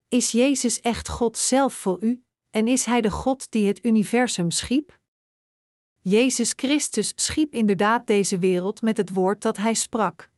[0.07, 4.51] Is Jezus echt God zelf voor u, en is Hij de God die het universum
[4.51, 4.97] schiep?
[6.01, 10.29] Jezus Christus schiep inderdaad deze wereld met het woord dat hij sprak.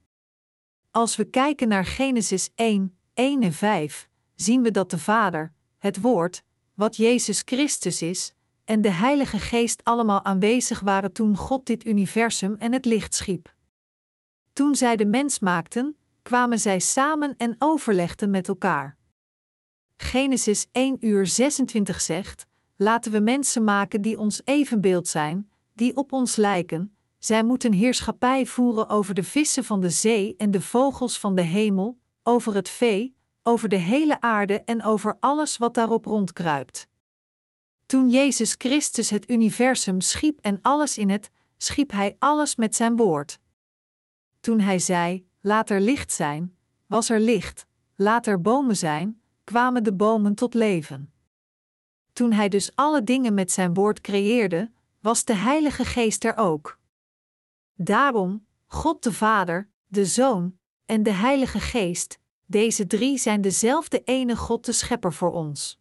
[0.91, 6.01] Als we kijken naar Genesis 1, 1 en 5, zien we dat de Vader, het
[6.01, 6.43] Woord,
[6.73, 8.33] wat Jezus Christus is,
[8.65, 13.53] en de Heilige Geest allemaal aanwezig waren toen God dit universum en het licht schiep.
[14.53, 18.97] Toen zij de mens maakten, kwamen zij samen en overlegden met elkaar.
[19.97, 22.45] Genesis 1 uur 26 zegt:
[22.75, 25.48] Laten we mensen maken die ons evenbeeld zijn,
[25.79, 30.51] die op ons lijken, zij moeten heerschappij voeren over de vissen van de zee en
[30.51, 35.57] de vogels van de hemel, over het vee, over de hele aarde en over alles
[35.57, 36.87] wat daarop rondkruipt.
[37.85, 42.95] Toen Jezus Christus het universum schiep en alles in het, schiep Hij alles met zijn
[42.95, 43.39] woord.
[44.39, 47.65] Toen Hij zei: Laat er licht zijn, was er licht,
[47.95, 51.13] laat er bomen zijn, kwamen de bomen tot leven.
[52.13, 56.79] Toen Hij dus alle dingen met zijn woord creëerde, was de Heilige Geest er ook.
[57.73, 64.35] Daarom, God de Vader, de Zoon en de Heilige Geest, deze drie zijn dezelfde ene
[64.35, 65.79] God de Schepper voor ons.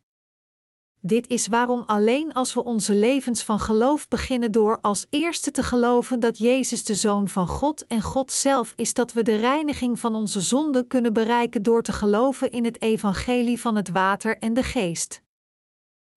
[1.01, 5.63] Dit is waarom alleen als we onze levens van geloof beginnen door als eerste te
[5.63, 9.99] geloven dat Jezus de Zoon van God en God zelf is, dat we de reiniging
[9.99, 14.55] van onze zonden kunnen bereiken door te geloven in het evangelie van het water en
[14.55, 15.23] de geest.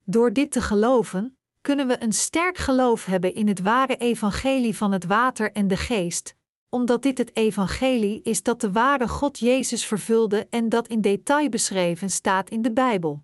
[0.03, 4.91] Door dit te geloven, kunnen we een sterk geloof hebben in het ware evangelie van
[4.91, 6.35] het water en de geest,
[6.69, 11.49] omdat dit het evangelie is dat de ware God Jezus vervulde en dat in detail
[11.49, 13.23] beschreven staat in de Bijbel.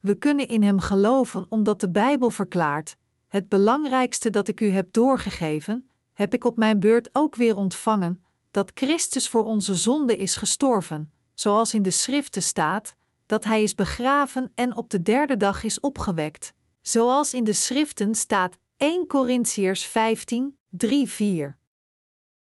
[0.00, 2.96] We kunnen in Hem geloven omdat de Bijbel verklaart:
[3.28, 8.24] Het belangrijkste dat ik u heb doorgegeven, heb ik op mijn beurt ook weer ontvangen,
[8.50, 12.94] dat Christus voor onze zonde is gestorven, zoals in de Schriften staat,
[13.26, 16.52] dat Hij is begraven en op de derde dag is opgewekt,
[16.90, 21.58] zoals in de Schriften staat: 1 Corinthiërs 15, 3-4.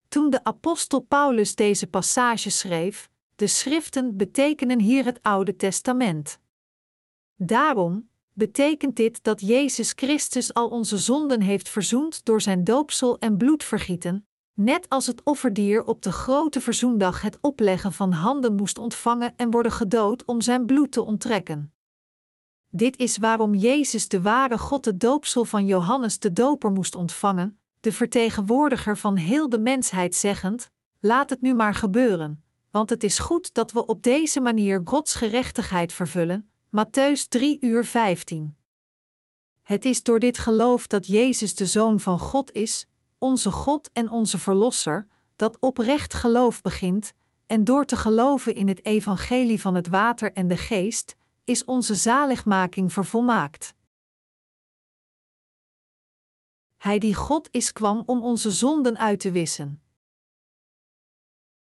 [0.08, 6.40] Toen de apostel Paulus deze passage schreef, de schriften betekenen hier het Oude Testament.
[7.36, 13.38] Daarom betekent dit dat Jezus Christus al onze zonden heeft verzoend door zijn doopsel en
[13.38, 19.34] bloedvergieten, net als het offerdier op de grote verzoendag het opleggen van handen moest ontvangen
[19.36, 21.74] en worden gedood om zijn bloed te onttrekken.
[22.74, 27.60] Dit is waarom Jezus de ware God de doopsel van Johannes de Doper moest ontvangen,
[27.80, 33.20] de vertegenwoordiger van heel de mensheid zeggend: Laat het nu maar gebeuren, want het is
[33.20, 36.50] goed dat we op deze manier Gods gerechtigheid vervullen.
[36.66, 38.56] Matthäus 3 uur 15.
[39.62, 44.10] Het is door dit geloof dat Jezus de Zoon van God is, onze God en
[44.10, 47.14] onze Verlosser, dat oprecht geloof begint,
[47.48, 51.96] en door te geloven in het evangelie van het water en de geest, is onze
[51.96, 53.74] zaligmaking vervolmaakt.
[56.78, 59.84] Hij die God is kwam om onze zonden uit te wissen.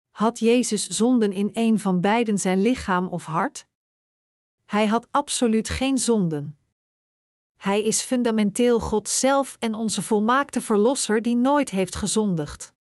[0.10, 3.67] Had Jezus zonden in een van beiden zijn lichaam of hart?
[4.65, 6.58] Hij had absoluut geen zonden.
[7.56, 12.73] Hij is fundamenteel God zelf en onze volmaakte Verlosser die nooit heeft gezondigd.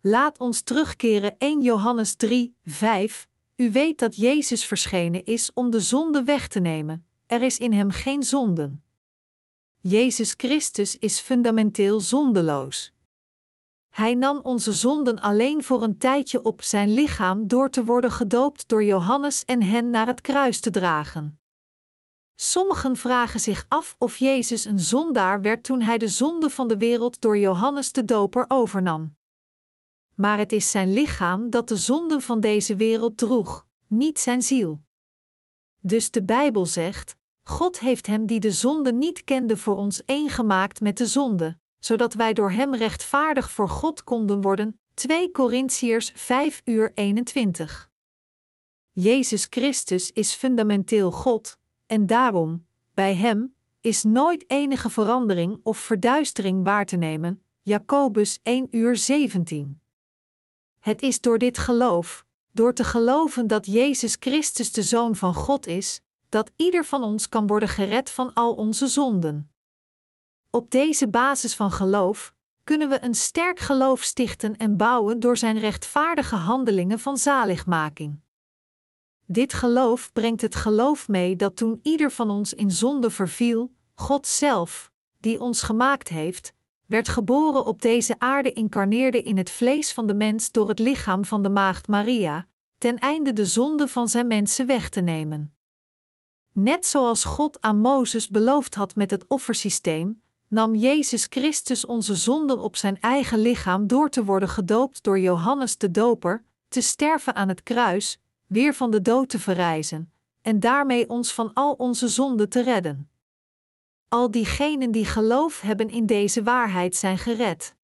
[0.00, 3.28] Laat ons terugkeren 1 Johannes 3, 5.
[3.60, 7.72] U weet dat Jezus verschenen is om de zonde weg te nemen, er is in
[7.72, 8.84] hem geen zonden.
[9.80, 12.92] Jezus Christus is fundamenteel zondeloos.
[13.88, 18.68] Hij nam onze zonden alleen voor een tijdje op zijn lichaam door te worden gedoopt
[18.68, 21.40] door Johannes en hen naar het kruis te dragen.
[22.34, 26.76] Sommigen vragen zich af of Jezus een zondaar werd toen hij de zonde van de
[26.76, 29.18] wereld door Johannes de Doper overnam.
[30.20, 34.82] Maar het is zijn lichaam dat de zonden van deze wereld droeg, niet zijn ziel.
[35.78, 40.28] Dus de Bijbel zegt: God heeft hem die de zonde niet kende voor ons één
[40.28, 44.80] gemaakt met de zonde, zodat wij door hem rechtvaardig voor God konden worden.
[44.94, 47.90] 2 Korintiërs 5 uur 21.
[48.92, 56.64] Jezus Christus is fundamenteel God, en daarom, bij hem, is nooit enige verandering of verduistering
[56.64, 57.42] waar te nemen.
[57.62, 59.79] Jacobus 1 uur 17.
[60.80, 65.66] Het is door dit geloof, door te geloven dat Jezus Christus de Zoon van God
[65.66, 69.50] is, dat ieder van ons kan worden gered van al onze zonden.
[70.50, 75.58] Op deze basis van geloof kunnen we een sterk geloof stichten en bouwen door zijn
[75.58, 78.20] rechtvaardige handelingen van zaligmaking.
[79.26, 84.26] Dit geloof brengt het geloof mee dat toen ieder van ons in zonde verviel, God
[84.26, 86.52] zelf, die ons gemaakt heeft,
[86.90, 91.24] werd geboren op deze aarde, incarneerde in het vlees van de mens door het lichaam
[91.24, 92.46] van de maagd Maria,
[92.78, 95.54] ten einde de zonde van zijn mensen weg te nemen.
[96.52, 102.58] Net zoals God aan Mozes beloofd had met het offersysteem, nam Jezus Christus onze zonden
[102.58, 107.48] op zijn eigen lichaam door te worden gedoopt door Johannes de Doper, te sterven aan
[107.48, 112.48] het kruis, weer van de dood te verrijzen, en daarmee ons van al onze zonden
[112.48, 113.09] te redden.
[114.12, 117.74] Al diegenen die geloof hebben in deze waarheid zijn gered.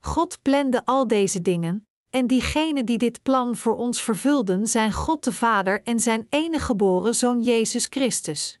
[0.00, 5.24] God plande al deze dingen, en diegenen die dit plan voor ons vervulden zijn God
[5.24, 8.60] de Vader en zijn enige geboren Zoon Jezus Christus.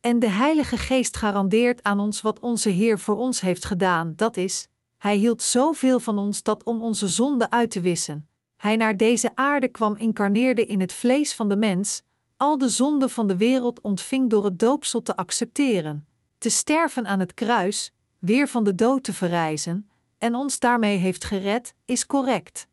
[0.00, 4.36] En de Heilige Geest garandeert aan ons wat onze Heer voor ons heeft gedaan, dat
[4.36, 8.96] is, Hij hield zoveel van ons dat om onze zonde uit te wissen, Hij naar
[8.96, 12.02] deze aarde kwam incarneerde in het vlees van de mens,
[12.42, 16.06] al de zonden van de wereld ontving door het doopsel te accepteren,
[16.38, 21.24] te sterven aan het kruis, weer van de dood te verrijzen, en ons daarmee heeft
[21.24, 22.66] gered, is correct.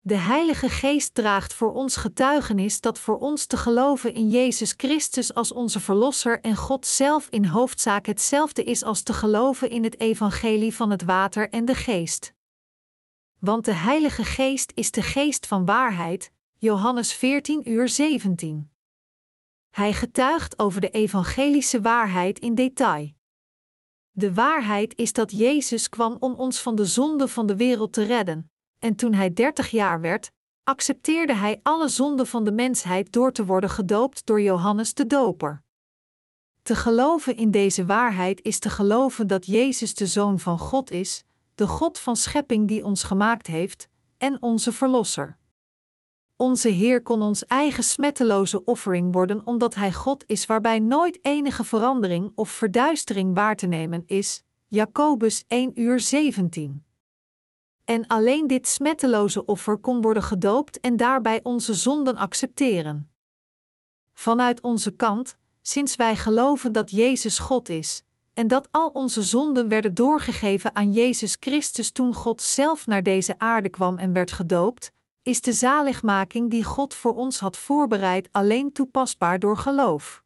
[0.00, 5.34] De Heilige Geest draagt voor ons getuigenis dat voor ons te geloven in Jezus Christus
[5.34, 10.00] als onze Verlosser en God zelf in hoofdzaak hetzelfde is als te geloven in het
[10.00, 12.32] Evangelie van het Water en de Geest.
[13.38, 18.69] Want de Heilige Geest is de Geest van waarheid, Johannes 14 uur 17.
[19.70, 23.10] Hij getuigt over de evangelische waarheid in detail.
[24.10, 28.02] De waarheid is dat Jezus kwam om ons van de zonde van de wereld te
[28.02, 30.32] redden, en toen hij dertig jaar werd,
[30.64, 35.62] accepteerde hij alle zonden van de mensheid door te worden gedoopt door Johannes de Doper.
[36.62, 41.24] Te geloven in deze waarheid is te geloven dat Jezus de Zoon van God is,
[41.54, 45.38] de God van schepping die ons gemaakt heeft, en onze Verlosser.
[46.40, 51.64] Onze Heer kon ons eigen smetteloze offering worden omdat Hij God is waarbij nooit enige
[51.64, 54.42] verandering of verduistering waar te nemen is.
[54.66, 56.84] Jacobus 1 uur 17.
[57.84, 63.10] En alleen dit smetteloze offer kon worden gedoopt en daarbij onze zonden accepteren.
[64.12, 68.02] Vanuit onze kant sinds wij geloven dat Jezus God is,
[68.34, 73.38] en dat al onze zonden werden doorgegeven aan Jezus Christus toen God zelf naar deze
[73.38, 78.72] aarde kwam en werd gedoopt, is de zaligmaking die God voor ons had voorbereid alleen
[78.72, 80.24] toepasbaar door geloof.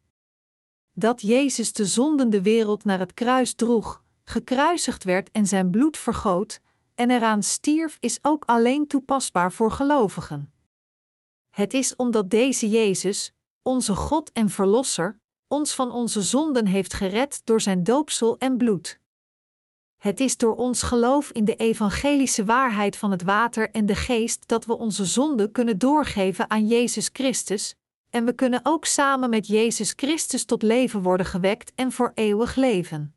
[0.93, 6.61] Dat Jezus de zondende wereld naar het kruis droeg, gekruisigd werd en zijn bloed vergoot,
[6.95, 10.53] en eraan stierf, is ook alleen toepasbaar voor gelovigen.
[11.51, 13.33] Het is omdat deze Jezus,
[13.63, 19.01] onze God en Verlosser, ons van onze zonden heeft gered door zijn doopsel en bloed.
[20.05, 24.49] Het is door ons geloof in de evangelische waarheid van het water en de geest
[24.49, 27.75] dat we onze zonden kunnen doorgeven aan Jezus Christus,
[28.11, 32.55] en we kunnen ook samen met Jezus Christus tot leven worden gewekt en voor eeuwig
[32.55, 33.17] leven.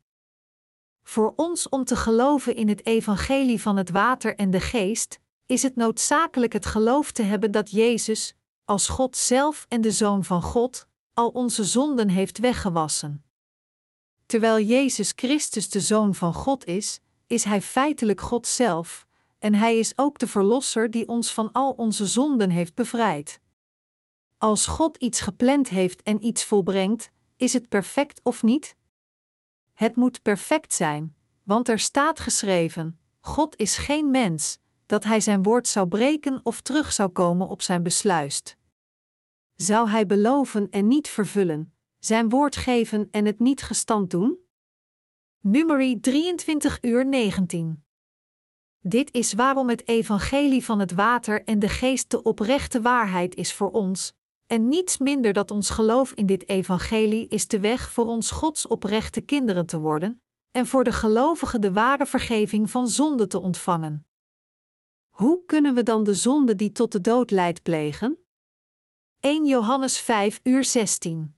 [1.02, 5.62] Voor ons om te geloven in het evangelie van het water en de geest, is
[5.62, 8.34] het noodzakelijk het geloof te hebben dat Jezus,
[8.64, 13.27] als God zelf en de Zoon van God, al onze zonden heeft weggewassen.
[14.28, 19.06] Terwijl Jezus Christus de Zoon van God is, is Hij feitelijk God zelf,
[19.38, 23.40] en Hij is ook de Verlosser die ons van al onze zonden heeft bevrijd.
[24.38, 28.76] Als God iets gepland heeft en iets volbrengt, is het perfect of niet?
[29.74, 35.42] Het moet perfect zijn, want er staat geschreven: God is geen mens, dat Hij zijn
[35.42, 38.56] woord zou breken of terug zou komen op zijn besluist.
[39.54, 44.38] Zou Hij beloven en niet vervullen, zijn woord geven en het niet gestand doen?
[45.40, 47.84] Numeri 23 uur 19.
[48.80, 53.54] Dit is waarom het evangelie van het water en de geest de oprechte waarheid is
[53.54, 54.12] voor ons,
[54.46, 58.66] en niets minder dat ons geloof in dit evangelie is de weg voor ons Gods
[58.66, 64.06] oprechte kinderen te worden, en voor de gelovigen de ware vergeving van zonde te ontvangen.
[65.08, 68.18] Hoe kunnen we dan de zonde die tot de dood leidt plegen?
[69.20, 71.37] 1 Johannes 5 uur 16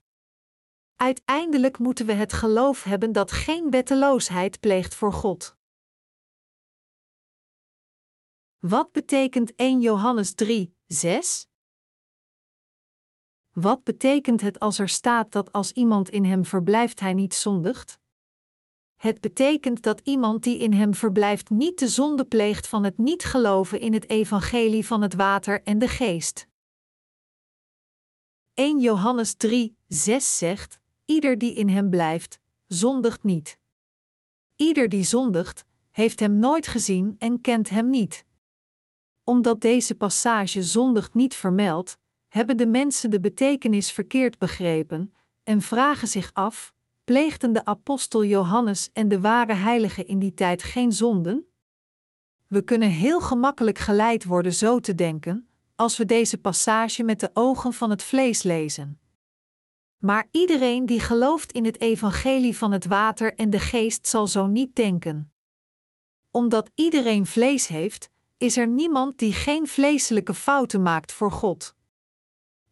[1.01, 5.55] Uiteindelijk moeten we het geloof hebben dat geen wetteloosheid pleegt voor God.
[8.59, 11.47] Wat betekent 1 Johannes 3, 6?
[13.51, 17.99] Wat betekent het als er staat dat als iemand in hem verblijft hij niet zondigt?
[18.95, 23.23] Het betekent dat iemand die in hem verblijft niet de zonde pleegt van het niet
[23.23, 26.47] geloven in het evangelie van het water en de geest.
[28.53, 30.80] 1 Johannes 3, 6 zegt:
[31.11, 33.57] Ieder die in hem blijft, zondigt niet.
[34.55, 38.25] Ieder die zondigt, heeft hem nooit gezien en kent hem niet.
[39.23, 41.97] Omdat deze passage zondigt niet vermeldt,
[42.27, 48.89] hebben de mensen de betekenis verkeerd begrepen en vragen zich af: pleegden de apostel Johannes
[48.93, 51.45] en de ware heiligen in die tijd geen zonden?
[52.47, 57.29] We kunnen heel gemakkelijk geleid worden zo te denken, als we deze passage met de
[57.33, 59.00] ogen van het vlees lezen.
[60.01, 64.47] Maar iedereen die gelooft in het evangelie van het water en de geest zal zo
[64.47, 65.33] niet denken.
[66.31, 71.75] Omdat iedereen vlees heeft, is er niemand die geen vleeselijke fouten maakt voor God.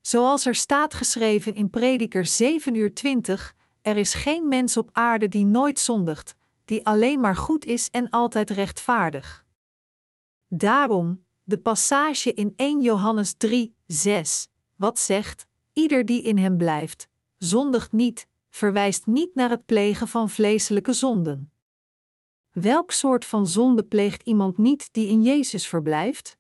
[0.02, 5.28] Zoals er staat geschreven in Prediker 7 uur 20, er is geen mens op aarde
[5.28, 9.46] die nooit zondigt, die alleen maar goed is en altijd rechtvaardig.
[10.48, 17.08] Daarom, de passage in 1 Johannes 3, 6, wat zegt: Ieder die in hem blijft,
[17.40, 21.52] zondigt niet, verwijst niet naar het plegen van vleeselijke zonden.
[22.52, 26.38] Welk soort van zonde pleegt iemand niet die in Jezus verblijft?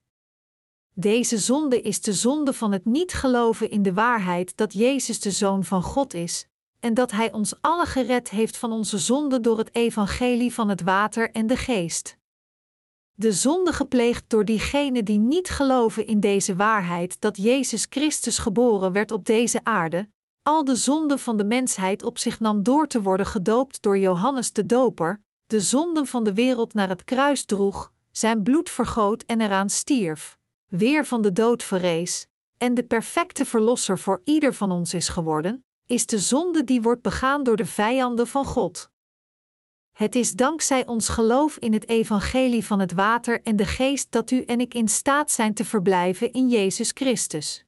[0.93, 5.31] Deze zonde is de zonde van het niet geloven in de waarheid dat Jezus de
[5.31, 6.47] Zoon van God is,
[6.79, 10.81] en dat Hij ons alle gered heeft van onze zonde door het evangelie van het
[10.81, 12.17] water en de geest.
[13.13, 18.91] De zonde gepleegd door diegenen die niet geloven in deze waarheid dat Jezus Christus geboren
[18.91, 20.09] werd op deze aarde,
[20.43, 24.51] al de zonde van de mensheid op zich nam door te worden gedoopt door Johannes
[24.53, 29.41] de Doper, de zonden van de wereld naar het kruis droeg, zijn bloed vergoot en
[29.41, 30.37] eraan stierf
[30.69, 32.27] weer van de dood verrees,
[32.57, 37.01] en de perfecte verlosser voor ieder van ons is geworden, is de zonde die wordt
[37.01, 38.89] begaan door de vijanden van God.
[39.91, 44.31] Het is dankzij ons geloof in het evangelie van het water en de geest dat
[44.31, 47.65] u en ik in staat zijn te verblijven in Jezus Christus.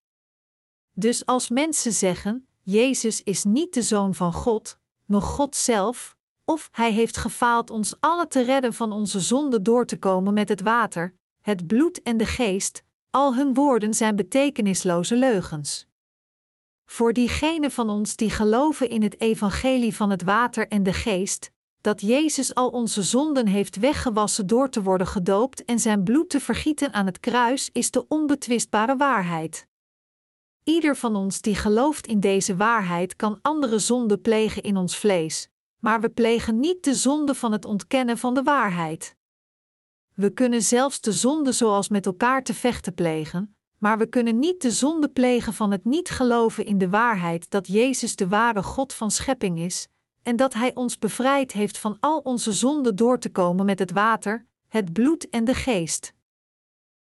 [0.91, 6.70] Dus als mensen zeggen: Jezus is niet de zoon van God, nog God zelf, of
[6.72, 10.62] Hij heeft gefaald ons alle te redden van onze zonde door te komen met het
[10.62, 15.88] water, het bloed en de geest, al hun woorden zijn betekenisloze leugens.
[16.86, 21.51] Voor diegenen van ons die geloven in het evangelie van het water en de geest,
[21.82, 26.39] dat Jezus al onze zonden heeft weggewassen door te worden gedoopt en zijn bloed te
[26.39, 29.70] vergieten aan het kruis, is de onbetwistbare waarheid.
[30.64, 35.49] Ieder van ons die gelooft in deze waarheid kan andere zonden plegen in ons vlees,
[35.80, 39.16] maar we plegen niet de zonde van het ontkennen van de waarheid.
[40.14, 44.62] We kunnen zelfs de zonde zoals met elkaar te vechten plegen, maar we kunnen niet
[44.62, 48.93] de zonde plegen van het niet geloven in de waarheid dat Jezus de ware God
[48.93, 49.88] van schepping is,
[50.24, 53.91] en dat Hij ons bevrijd heeft van al onze zonden door te komen met het
[53.91, 56.14] water, het bloed en de geest.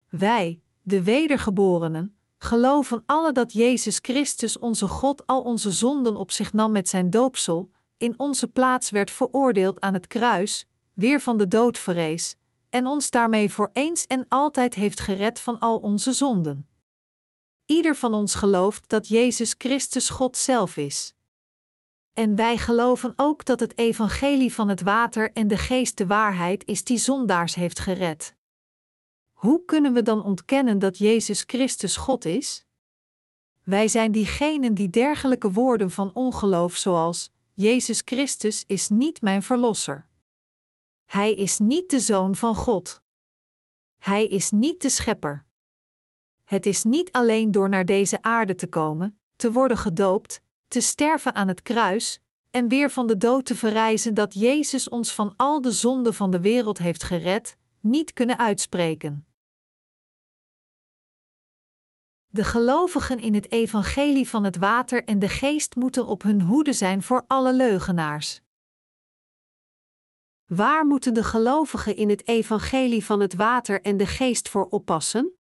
[0.08, 6.52] Wij, de wedergeborenen, geloven alle dat Jezus Christus onze God al onze zonden op zich
[6.52, 11.48] nam met zijn doopsel, in onze plaats werd veroordeeld aan het kruis, weer van de
[11.48, 12.36] dood verrees,
[12.70, 16.68] en ons daarmee voor eens en altijd heeft gered van al onze zonden.
[17.66, 21.14] Ieder van ons gelooft dat Jezus Christus God zelf is.
[22.12, 26.64] En wij geloven ook dat het evangelie van het water en de geest de waarheid
[26.66, 28.34] is die zondaars heeft gered.
[29.40, 32.66] Hoe kunnen we dan ontkennen dat Jezus Christus God is?
[33.62, 40.06] Wij zijn diegenen die dergelijke woorden van ongeloof zoals Jezus Christus is niet mijn verlosser.
[41.04, 43.02] Hij is niet de zoon van God.
[43.98, 45.46] Hij is niet de schepper.
[46.44, 51.34] Het is niet alleen door naar deze aarde te komen, te worden gedoopt, te sterven
[51.34, 52.20] aan het kruis
[52.50, 56.30] en weer van de dood te verrijzen dat Jezus ons van al de zonden van
[56.30, 59.24] de wereld heeft gered, niet kunnen uitspreken.
[62.32, 66.72] De gelovigen in het evangelie van het water en de geest moeten op hun hoede
[66.72, 68.40] zijn voor alle leugenaars.
[70.46, 75.32] Waar moeten de gelovigen in het evangelie van het water en de geest voor oppassen?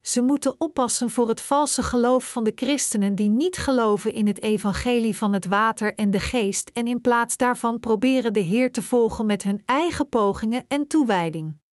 [0.00, 4.42] Ze moeten oppassen voor het valse geloof van de christenen die niet geloven in het
[4.42, 8.82] evangelie van het water en de geest en in plaats daarvan proberen de Heer te
[8.82, 11.64] volgen met hun eigen pogingen en toewijding.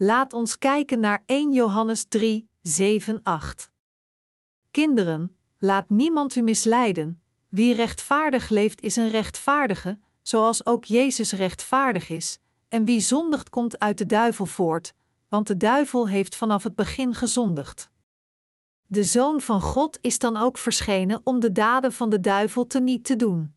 [0.00, 3.70] Laat ons kijken naar 1 Johannes 3, 7, 8.
[4.70, 7.22] Kinderen, laat niemand u misleiden.
[7.48, 12.38] Wie rechtvaardig leeft is een rechtvaardige, zoals ook Jezus rechtvaardig is,
[12.68, 14.94] en wie zondigt komt uit de duivel voort,
[15.28, 17.90] want de duivel heeft vanaf het begin gezondigd.
[18.86, 22.80] De Zoon van God is dan ook verschenen om de daden van de duivel te
[22.80, 23.54] niet te doen.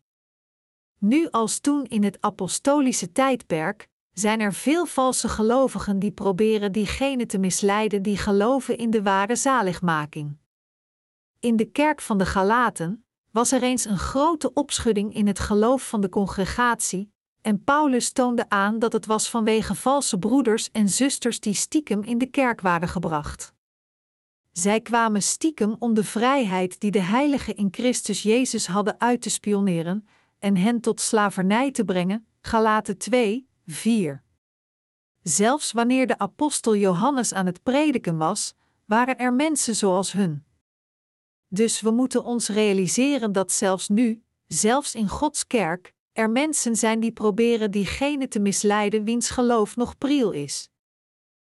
[0.98, 7.26] Nu als toen in het apostolische tijdperk zijn er veel valse gelovigen die proberen diegenen
[7.26, 10.36] te misleiden die geloven in de ware zaligmaking.
[11.40, 15.88] In de kerk van de Galaten was er eens een grote opschudding in het geloof
[15.88, 21.40] van de congregatie, en Paulus toonde aan dat het was vanwege valse broeders en zusters
[21.40, 23.54] die stiekem in de kerk waren gebracht.
[24.52, 29.30] Zij kwamen stiekem om de vrijheid die de heiligen in Christus Jezus hadden uit te
[29.30, 30.06] spioneren
[30.38, 32.26] en hen tot slavernij te brengen.
[32.40, 34.22] Galaten 2, 4.
[35.22, 38.54] Zelfs wanneer de apostel Johannes aan het prediken was,
[38.84, 40.44] waren er mensen zoals hun.
[41.48, 47.00] Dus we moeten ons realiseren dat zelfs nu, zelfs in Gods kerk, er mensen zijn
[47.00, 50.70] die proberen diegene te misleiden wiens geloof nog priel is.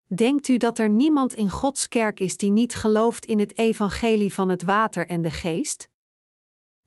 [0.07, 4.35] Denkt u dat er niemand in Gods kerk is die niet gelooft in het evangelie
[4.35, 5.89] van het water en de geest?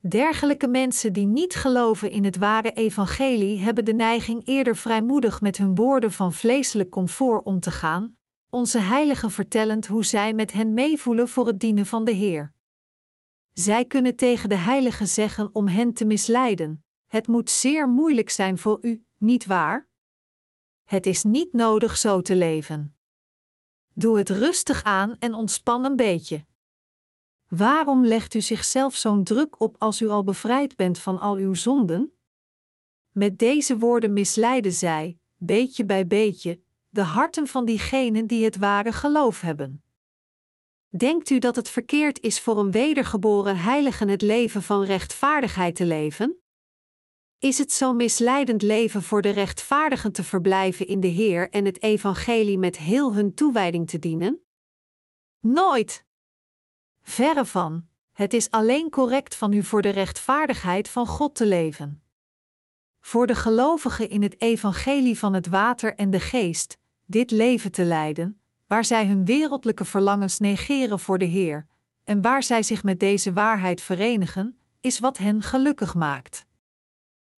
[0.08, 5.56] Dergelijke mensen die niet geloven in het ware evangelie hebben de neiging eerder vrijmoedig met
[5.56, 8.16] hun woorden van vleeselijk comfort om te gaan,
[8.50, 12.52] onze heiligen vertellend hoe zij met hen meevoelen voor het dienen van de Heer.
[13.52, 18.58] Zij kunnen tegen de heiligen zeggen om hen te misleiden: Het moet zeer moeilijk zijn
[18.58, 19.88] voor u, niet waar?
[20.84, 22.96] Het is niet nodig zo te leven.
[23.94, 26.44] Doe het rustig aan en ontspan een beetje.
[27.48, 31.54] Waarom legt u zichzelf zo'n druk op als u al bevrijd bent van al uw
[31.54, 32.12] zonden?
[33.10, 38.92] Met deze woorden misleiden zij, beetje bij beetje, de harten van diegenen die het ware
[38.92, 39.84] geloof hebben.
[40.88, 45.84] Denkt u dat het verkeerd is voor een wedergeboren heilige het leven van rechtvaardigheid te
[45.84, 46.40] leven?
[47.38, 51.82] Is het zo misleidend leven voor de rechtvaardigen te verblijven in de Heer en het
[51.82, 54.40] evangelie met heel hun toewijding te dienen?
[55.40, 56.05] Nooit!
[57.08, 62.02] Verre van, het is alleen correct van u voor de rechtvaardigheid van God te leven.
[63.00, 67.84] Voor de gelovigen in het evangelie van het water en de geest, dit leven te
[67.84, 71.66] leiden, waar zij hun wereldlijke verlangens negeren voor de Heer,
[72.04, 76.46] en waar zij zich met deze waarheid verenigen, is wat hen gelukkig maakt.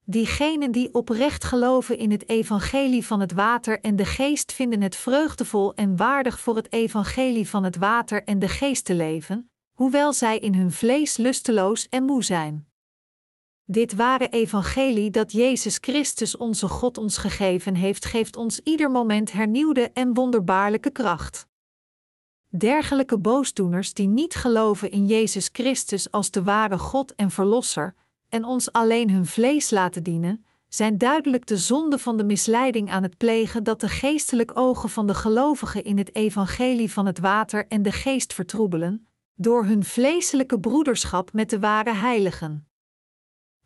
[0.04, 4.96] Diegenen die oprecht geloven in het evangelie van het water en de geest vinden het
[4.96, 9.47] vreugdevol en waardig voor het evangelie van het water en de geest te leven,
[9.78, 12.68] hoewel zij in hun vlees lusteloos en moe zijn.
[13.64, 19.32] Dit ware evangelie dat Jezus Christus onze God ons gegeven heeft, geeft ons ieder moment
[19.32, 21.46] hernieuwde en wonderbaarlijke kracht.
[22.48, 27.94] Dergelijke boosdoeners die niet geloven in Jezus Christus als de ware God en Verlosser,
[28.28, 33.02] en ons alleen hun vlees laten dienen, zijn duidelijk de zonde van de misleiding aan
[33.02, 37.66] het plegen dat de geestelijk ogen van de gelovigen in het evangelie van het water
[37.68, 39.07] en de geest vertroebelen,
[39.40, 42.68] door hun vleeselijke broederschap met de ware heiligen.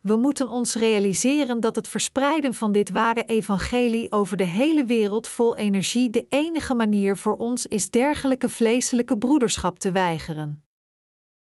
[0.00, 5.28] We moeten ons realiseren dat het verspreiden van dit ware evangelie over de hele wereld
[5.28, 10.64] vol energie de enige manier voor ons is dergelijke vleeselijke broederschap te weigeren.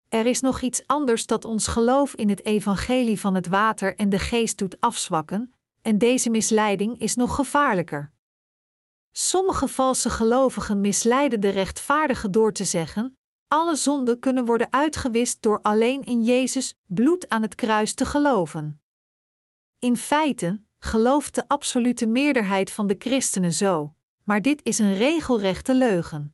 [0.07, 4.09] Er is nog iets anders dat ons geloof in het evangelie van het water en
[4.09, 8.11] de geest doet afzwakken, en deze misleiding is nog gevaarlijker.
[9.11, 13.18] Sommige valse gelovigen misleiden de rechtvaardigen door te zeggen:
[13.49, 18.81] alle zonden kunnen worden uitgewist door alleen in Jezus bloed aan het kruis te geloven.
[19.79, 23.93] In feite gelooft de absolute meerderheid van de christenen zo,
[24.23, 26.33] maar dit is een regelrechte leugen.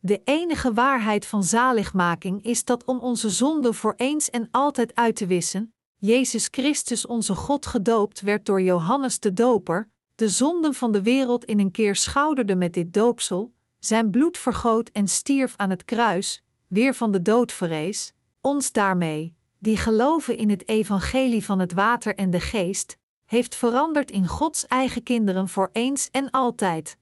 [0.00, 5.16] De enige waarheid van zaligmaking is dat om onze zonden voor eens en altijd uit
[5.16, 10.92] te wissen, Jezus Christus onze God gedoopt werd door Johannes de Doper, de zonden van
[10.92, 13.52] de wereld in een keer schouderde met dit doopsel,
[13.84, 19.36] zijn bloed vergoot en stierf aan het kruis, weer van de dood verrees, ons daarmee,
[19.58, 24.66] die geloven in het evangelie van het water en de geest, heeft veranderd in Gods
[24.66, 26.96] eigen kinderen voor eens en altijd.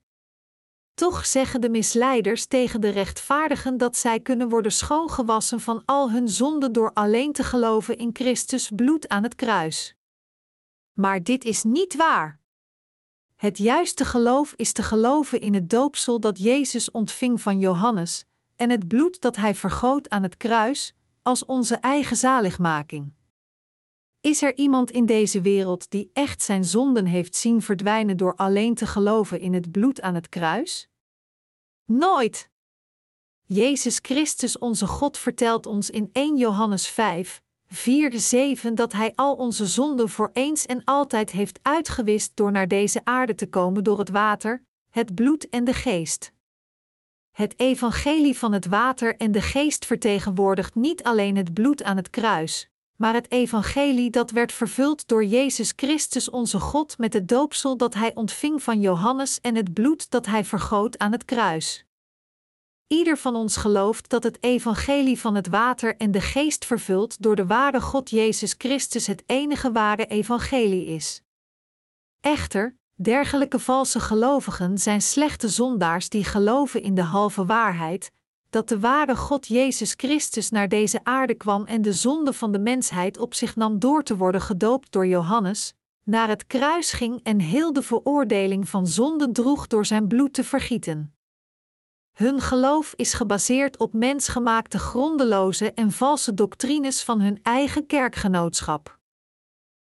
[0.94, 6.28] Toch zeggen de misleiders tegen de rechtvaardigen dat zij kunnen worden schoongewassen van al hun
[6.28, 9.94] zonden door alleen te geloven in Christus bloed aan het kruis.
[10.92, 12.39] Maar dit is niet waar.
[13.40, 18.24] Het juiste geloof is te geloven in het doopsel dat Jezus ontving van Johannes
[18.56, 23.12] en het bloed dat hij vergoot aan het kruis, als onze eigen zaligmaking.
[24.20, 28.74] Is er iemand in deze wereld die echt zijn zonden heeft zien verdwijnen door alleen
[28.74, 30.88] te geloven in het bloed aan het kruis?
[31.84, 32.50] Nooit!
[33.46, 37.42] Jezus Christus onze God vertelt ons in 1 Johannes 5,
[37.72, 42.68] 4 7 dat Hij al onze zonden voor eens en altijd heeft uitgewist door naar
[42.68, 46.32] deze aarde te komen door het water, het bloed en de geest.
[47.30, 52.10] Het evangelie van het water en de geest vertegenwoordigt niet alleen het bloed aan het
[52.10, 57.76] kruis, maar het evangelie dat werd vervuld door Jezus Christus onze God met het doopsel
[57.76, 61.84] dat Hij ontving van Johannes en het bloed dat Hij vergoot aan het kruis.
[62.92, 67.36] Ieder van ons gelooft dat het evangelie van het water en de geest vervuld door
[67.36, 71.22] de ware God Jezus Christus het enige ware evangelie is.
[72.20, 78.10] Echter, dergelijke valse gelovigen zijn slechte zondaars die geloven in de halve waarheid,
[78.48, 82.58] dat de ware God Jezus Christus naar deze aarde kwam en de zonde van de
[82.58, 85.74] mensheid op zich nam door te worden gedoopt door Johannes,
[86.04, 90.44] naar het kruis ging en heel de veroordeling van zonde droeg door zijn bloed te
[90.44, 91.14] vergieten.
[92.20, 98.98] Hun geloof is gebaseerd op mensgemaakte grondeloze en valse doctrines van hun eigen kerkgenootschap.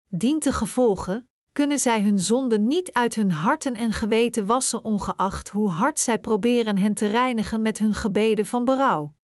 [0.08, 5.48] Dient te gevolgen, kunnen zij hun zonden niet uit hun harten en geweten wassen, ongeacht
[5.48, 9.14] hoe hard zij proberen hen te reinigen met hun gebeden van berouw.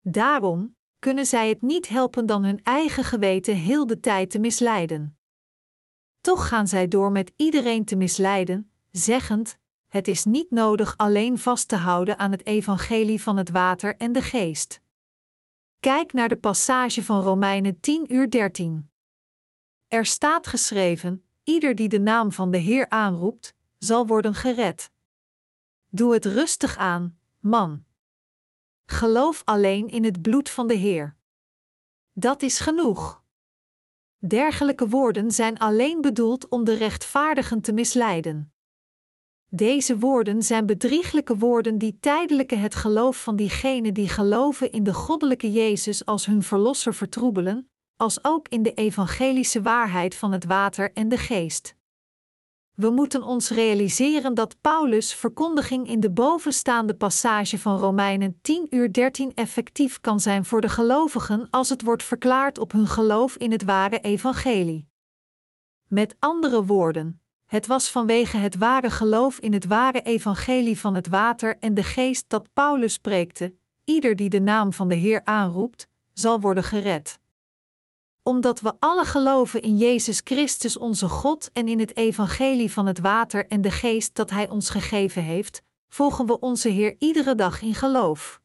[0.00, 5.18] Daarom kunnen zij het niet helpen dan hun eigen geweten heel de tijd te misleiden.
[6.20, 9.58] Toch gaan zij door met iedereen te misleiden, zeggend:
[9.94, 14.12] het is niet nodig alleen vast te houden aan het evangelie van het water en
[14.12, 14.80] de geest.
[15.80, 18.90] Kijk naar de passage van Romeinen 10 uur 13.
[19.88, 24.90] Er staat geschreven: Ieder die de naam van de Heer aanroept, zal worden gered.
[25.88, 27.84] Doe het rustig aan, man.
[28.86, 31.16] Geloof alleen in het bloed van de Heer.
[32.12, 33.22] Dat is genoeg.
[34.18, 38.53] Dergelijke woorden zijn alleen bedoeld om de rechtvaardigen te misleiden.
[39.56, 44.94] Deze woorden zijn bedrieglijke woorden die tijdelijke het geloof van diegenen die geloven in de
[44.94, 50.92] goddelijke Jezus als hun verlosser vertroebelen, als ook in de evangelische waarheid van het water
[50.92, 51.76] en de geest.
[52.74, 58.92] We moeten ons realiseren dat Paulus' verkondiging in de bovenstaande passage van Romeinen 10 uur
[58.92, 63.52] 13 effectief kan zijn voor de gelovigen als het wordt verklaard op hun geloof in
[63.52, 64.88] het ware evangelie.
[65.88, 67.23] Met andere woorden,
[67.54, 71.82] het was vanwege het ware geloof in het ware evangelie van het water en de
[71.82, 77.18] geest dat Paulus spreekte: ieder die de naam van de Heer aanroept, zal worden gered.
[78.22, 82.98] Omdat we alle geloven in Jezus Christus onze God en in het evangelie van het
[82.98, 87.62] water en de geest dat Hij ons gegeven heeft, volgen we onze Heer iedere dag
[87.62, 88.40] in geloof.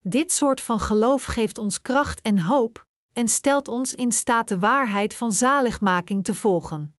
[0.00, 4.58] Dit soort van geloof geeft ons kracht en hoop en stelt ons in staat de
[4.58, 6.97] waarheid van zaligmaking te volgen.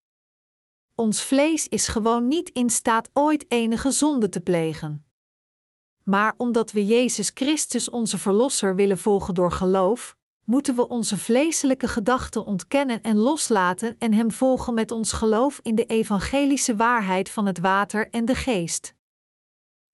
[0.99, 5.05] Ons vlees is gewoon niet in staat ooit enige zonde te plegen.
[6.03, 11.87] Maar omdat we Jezus Christus onze Verlosser willen volgen door geloof, moeten we onze vleeselijke
[11.87, 17.45] gedachten ontkennen en loslaten en Hem volgen met ons geloof in de evangelische waarheid van
[17.45, 18.95] het water en de geest.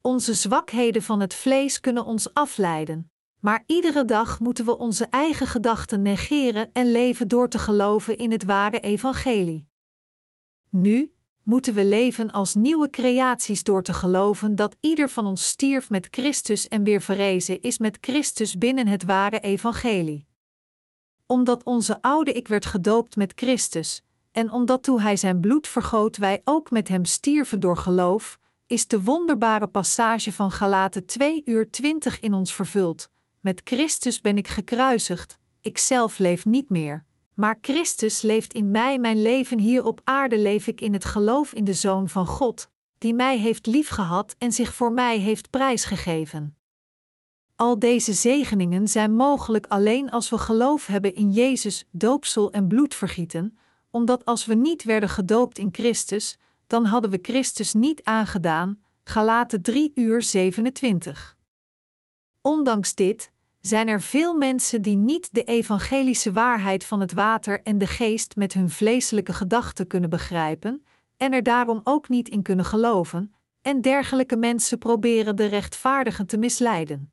[0.01, 5.47] Onze zwakheden van het vlees kunnen ons afleiden, maar iedere dag moeten we onze eigen
[5.47, 9.73] gedachten negeren en leven door te geloven in het ware evangelie.
[10.77, 11.13] Nu
[11.43, 16.07] moeten we leven als nieuwe creaties door te geloven dat ieder van ons stierf met
[16.11, 20.27] Christus en weer verrezen is met Christus binnen het ware evangelie.
[21.25, 24.01] Omdat onze oude ik werd gedoopt met Christus,
[24.31, 28.87] en omdat toen hij zijn bloed vergoot wij ook met hem stierven door geloof, is
[28.87, 33.09] de wonderbare passage van Galaten 2 uur 20 in ons vervuld.
[33.39, 37.05] Met Christus ben ik gekruisigd, ik zelf leef niet meer,
[37.35, 41.53] maar Christus leeft in mij, mijn leven hier op aarde leef ik in het geloof
[41.53, 46.57] in de Zoon van God, die mij heeft liefgehad en zich voor mij heeft prijsgegeven.
[47.55, 53.57] Al deze zegeningen zijn mogelijk alleen als we geloof hebben in Jezus, doopsel en bloedvergieten,
[53.91, 58.79] omdat als we niet werden gedoopt in Christus, dan hadden we Christus niet aangedaan.
[59.03, 61.37] Galaten 3 uur 27.
[62.41, 63.31] Ondanks dit
[63.67, 68.35] zijn er veel mensen die niet de evangelische waarheid van het water en de geest
[68.35, 70.85] met hun vleeselijke gedachten kunnen begrijpen
[71.17, 76.37] en er daarom ook niet in kunnen geloven, en dergelijke mensen proberen de rechtvaardigen te
[76.37, 77.11] misleiden.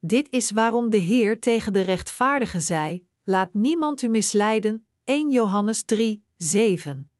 [0.00, 4.86] Dit is waarom de Heer tegen de rechtvaardigen zei: Laat niemand u misleiden.
[5.04, 7.10] 1 Johannes 3, 7.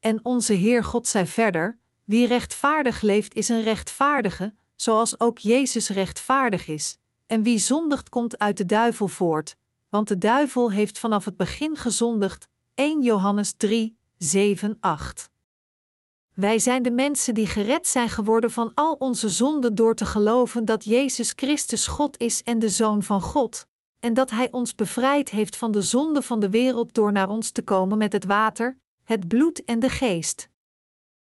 [0.00, 5.88] En onze Heer God zei verder: Wie rechtvaardig leeft, is een rechtvaardige, zoals ook Jezus
[5.88, 7.00] rechtvaardig is.
[7.32, 9.56] En wie zondigt, komt uit de duivel voort,
[9.88, 12.48] want de duivel heeft vanaf het begin gezondigd.
[12.74, 15.30] 1 Johannes 3, 7, 8.
[16.34, 20.64] Wij zijn de mensen die gered zijn geworden van al onze zonden door te geloven
[20.64, 23.66] dat Jezus Christus God is en de Zoon van God,
[24.00, 27.50] en dat Hij ons bevrijd heeft van de zonde van de wereld door naar ons
[27.50, 30.48] te komen met het water, het bloed en de geest.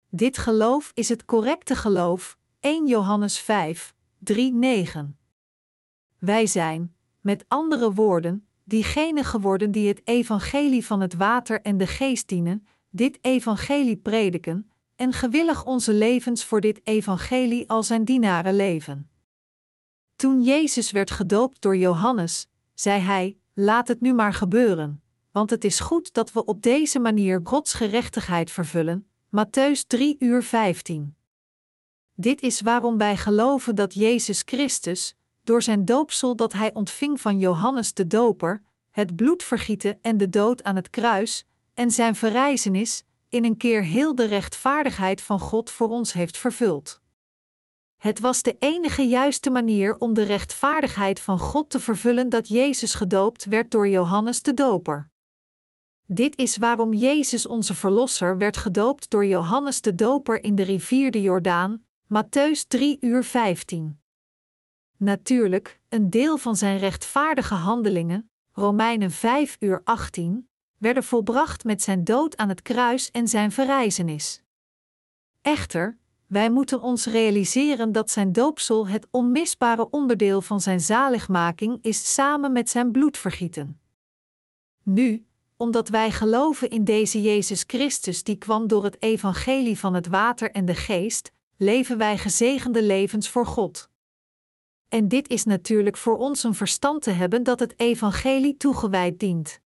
[0.10, 5.18] Dit geloof is het correcte geloof, 1 Johannes 5, 3, 9.
[6.26, 11.88] Wij zijn, met andere woorden, diegenen geworden die het evangelie van het water en de
[11.88, 18.56] geest dienen, dit evangelie prediken, en gewillig onze levens voor dit evangelie al zijn dienaren
[18.56, 19.10] leven.
[20.16, 25.04] Toen Jezus werd gedoopt door Johannes, zei hij: Laat het nu maar gebeuren
[25.34, 29.08] want het is goed dat we op deze manier Gods gerechtigheid vervullen.
[29.28, 31.16] Matthäus 3 uur 15.
[32.16, 37.40] Dit is waarom wij geloven dat Jezus Christus, door zijn doopsel dat hij ontving van
[37.40, 43.46] Johannes de Doper, het bloedvergieten en de dood aan het kruis, en zijn verrijzenis, in
[43.46, 47.02] een keer heel de rechtvaardigheid van God voor ons heeft vervuld.
[47.98, 52.94] Het was de enige juiste manier om de rechtvaardigheid van God te vervullen dat Jezus
[52.94, 55.10] gedoopt werd door Johannes de Doper.
[56.06, 61.12] Dit is waarom Jezus onze Verlosser werd gedoopt door Johannes de Doper in de rivier
[61.12, 64.03] de Jordaan, Matthäus 3 uur 15.
[65.04, 72.04] Natuurlijk, een deel van zijn rechtvaardige handelingen, Romeinen 5 uur 18, werden volbracht met zijn
[72.04, 74.42] dood aan het kruis en zijn verrijzenis.
[75.42, 75.98] Echter,
[76.28, 82.52] wij moeten ons realiseren dat zijn doopsel het onmisbare onderdeel van zijn zaligmaking is samen
[82.52, 83.80] met zijn bloedvergieten.
[84.84, 85.26] Nu,
[85.58, 90.52] omdat wij geloven in deze Jezus Christus die kwam door het evangelie van het water
[90.52, 93.92] en de geest, leven wij gezegende levens voor God.
[94.94, 99.60] En dit is natuurlijk voor ons een verstand te hebben dat het evangelie toegewijd dient.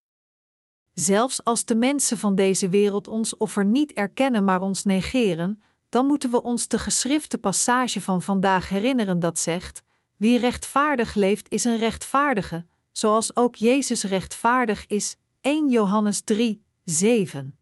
[0.93, 6.05] Zelfs als de mensen van deze wereld ons offer niet erkennen maar ons negeren, dan
[6.05, 9.83] moeten we ons de geschrifte passage van vandaag herinneren dat zegt:
[10.15, 17.57] Wie rechtvaardig leeft is een rechtvaardige, zoals ook Jezus rechtvaardig is, 1 Johannes 3, 7.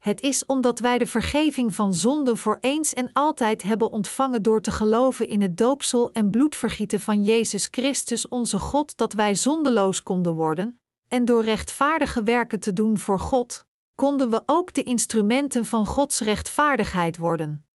[0.00, 4.60] Het is omdat wij de vergeving van zonden voor eens en altijd hebben ontvangen door
[4.60, 10.02] te geloven in het doopsel en bloedvergieten van Jezus Christus onze God dat wij zondeloos
[10.02, 15.64] konden worden, en door rechtvaardige werken te doen voor God, konden we ook de instrumenten
[15.64, 17.66] van Gods rechtvaardigheid worden.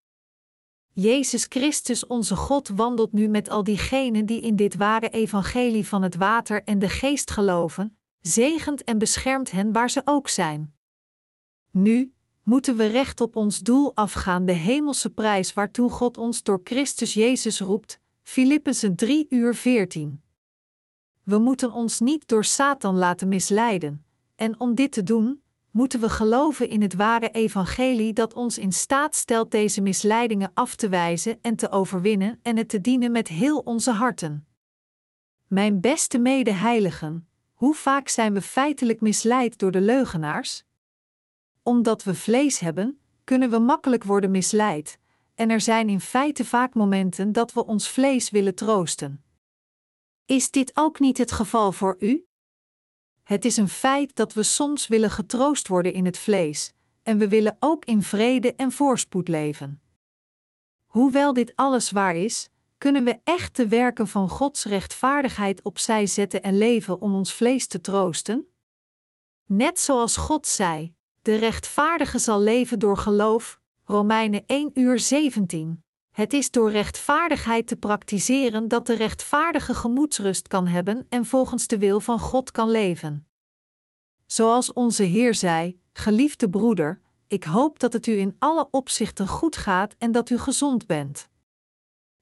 [0.93, 6.01] Jezus Christus onze God wandelt nu met al diegenen die in dit ware evangelie van
[6.01, 10.76] het water en de geest geloven, zegent en beschermt hen waar ze ook zijn.
[11.71, 12.14] Nu
[12.46, 17.14] moeten we recht op ons doel afgaan, de hemelse prijs waartoe God ons door Christus
[17.14, 20.22] Jezus roept, Filippenzen 3 uur 14.
[21.24, 25.41] We moeten ons niet door Satan laten misleiden, en om dit te doen,
[25.72, 30.76] moeten we geloven in het ware evangelie dat ons in staat stelt deze misleidingen af
[30.76, 34.48] te wijzen en te overwinnen en het te dienen met heel onze harten.
[35.48, 40.64] Mijn beste medeheiligen, hoe vaak zijn we feitelijk misleid door de leugenaars?
[41.68, 44.97] Omdat we vlees hebben, kunnen we makkelijk worden misleid,
[45.36, 49.24] en er zijn in feite vaak momenten dat we ons vlees willen troosten.
[50.26, 52.26] Is dit ook niet het geval voor u?
[53.24, 57.28] Het is een feit dat we soms willen getroost worden in het vlees, en we
[57.28, 59.82] willen ook in vrede en voorspoed leven.
[60.86, 66.43] Hoewel dit alles waar is, kunnen we echt de werken van Gods rechtvaardigheid opzij zetten
[66.43, 68.47] en leven om ons vlees te troosten?
[69.45, 70.95] Net zoals God zei:
[71.26, 75.84] De rechtvaardige zal leven door geloof, Romeinen 1 uur 17.
[76.11, 81.78] Het is door rechtvaardigheid te praktiseren dat de rechtvaardige gemoedsrust kan hebben en volgens de
[81.78, 83.28] wil van God kan leven.
[84.26, 89.57] Zoals onze Heer zei: Geliefde broeder, ik hoop dat het u in alle opzichten goed
[89.57, 91.30] gaat en dat u gezond bent.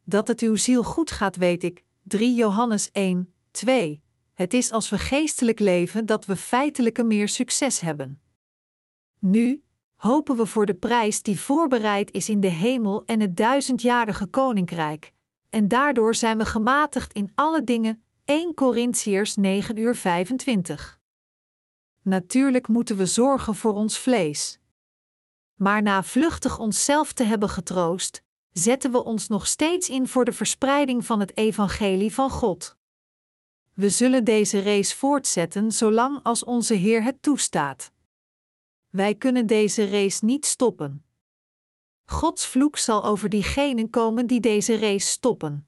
[0.03, 1.83] Dat het uw ziel goed gaat, weet ik.
[2.03, 4.03] 3 Johannes 1, 2.
[4.33, 8.22] Het is als we geestelijk leven dat we feitelijke meer succes hebben.
[9.25, 9.63] Nu,
[9.95, 15.13] hopen we voor de prijs die voorbereid is in de hemel en het duizendjarige koninkrijk,
[15.49, 18.03] en daardoor zijn we gematigd in alle dingen.
[18.25, 20.99] 1 Corinthiërs 9 uur 25.
[22.01, 24.59] Natuurlijk moeten we zorgen voor ons vlees.
[25.55, 30.33] Maar na vluchtig onszelf te hebben getroost, zetten we ons nog steeds in voor de
[30.33, 32.77] verspreiding van het evangelie van God.
[33.73, 37.91] We zullen deze race voortzetten zolang als onze Heer het toestaat.
[38.95, 41.05] Wij kunnen deze race niet stoppen.
[42.05, 45.67] Gods vloek zal over diegenen komen die deze race stoppen.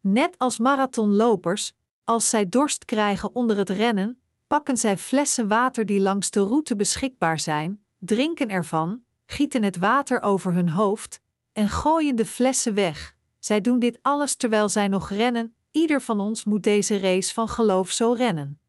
[0.00, 1.72] Net als marathonlopers,
[2.04, 6.76] als zij dorst krijgen onder het rennen, pakken zij flessen water die langs de route
[6.76, 11.20] beschikbaar zijn, drinken ervan, gieten het water over hun hoofd
[11.52, 13.16] en gooien de flessen weg.
[13.38, 15.54] Zij doen dit alles terwijl zij nog rennen.
[15.70, 18.60] Ieder van ons moet deze race van geloof zo rennen.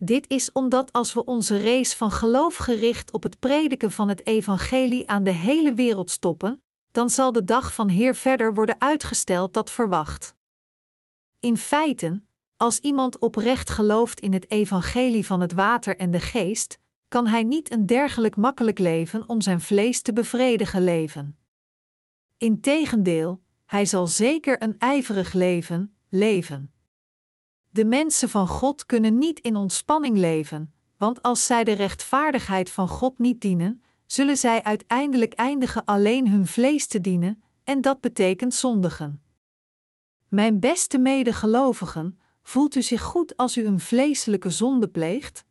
[0.00, 4.26] Dit is omdat als we onze race van geloof gericht op het prediken van het
[4.26, 9.54] evangelie aan de hele wereld stoppen, dan zal de dag van Heer verder worden uitgesteld
[9.54, 10.34] dat verwacht.
[11.40, 12.22] In feite,
[12.56, 16.78] als iemand oprecht gelooft in het evangelie van het water en de geest,
[17.08, 21.38] kan hij niet een dergelijk makkelijk leven om zijn vlees te bevredigen leven.
[22.36, 26.72] Integendeel, hij zal zeker een ijverig leven leven.
[27.78, 32.88] De mensen van God kunnen niet in ontspanning leven, want als zij de rechtvaardigheid van
[32.88, 38.54] God niet dienen, zullen zij uiteindelijk eindigen alleen hun vlees te dienen, en dat betekent
[38.54, 39.22] zondigen.
[40.28, 45.44] Mijn beste medegelovigen, voelt u zich goed als u een vleeselijke zonde pleegt?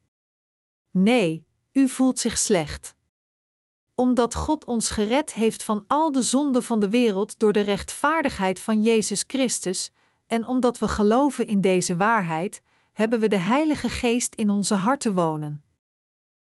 [0.91, 2.95] Nee, u voelt zich slecht.
[3.95, 8.59] Omdat God ons gered heeft van al de zonden van de wereld door de rechtvaardigheid
[8.59, 9.91] van Jezus Christus,
[10.27, 12.61] en omdat we geloven in deze waarheid,
[12.93, 15.63] hebben we de Heilige Geest in onze harten wonen.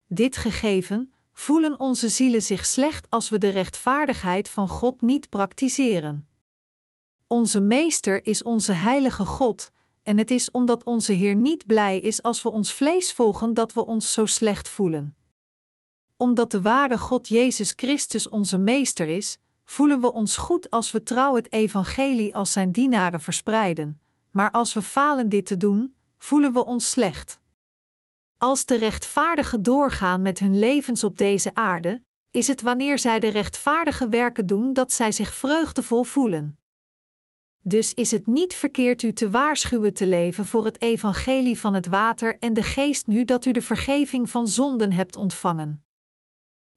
[0.07, 6.27] Dit gegeven, voelen onze zielen zich slecht als we de rechtvaardigheid van God niet praktiseren.
[7.27, 9.71] Onze Meester is onze Heilige God,
[10.03, 13.73] en het is omdat onze Heer niet blij is als we ons vlees volgen dat
[13.73, 15.15] we ons zo slecht voelen.
[16.17, 21.03] Omdat de ware God Jezus Christus onze Meester is, voelen we ons goed als we
[21.03, 24.01] trouw het evangelie als zijn dienaren verspreiden,
[24.31, 27.41] maar als we falen dit te doen, voelen we ons slecht.
[28.37, 32.01] Als de rechtvaardigen doorgaan met hun levens op deze aarde,
[32.31, 36.57] is het wanneer zij de rechtvaardige werken doen dat zij zich vreugdevol voelen.
[37.65, 41.87] Dus is het niet verkeerd u te waarschuwen te leven voor het evangelie van het
[41.87, 45.82] water en de geest nu dat u de vergeving van zonden hebt ontvangen.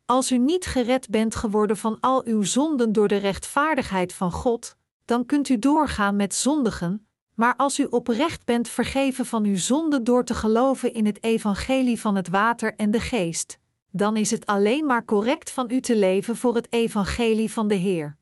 [0.07, 4.77] Als u niet gered bent geworden van al uw zonden door de rechtvaardigheid van God,
[5.05, 10.05] dan kunt u doorgaan met zondigen, maar als u oprecht bent vergeven van uw zonden
[10.05, 13.59] door te geloven in het evangelie van het water en de geest,
[13.91, 17.75] dan is het alleen maar correct van u te leven voor het evangelie van de
[17.75, 18.17] Heer.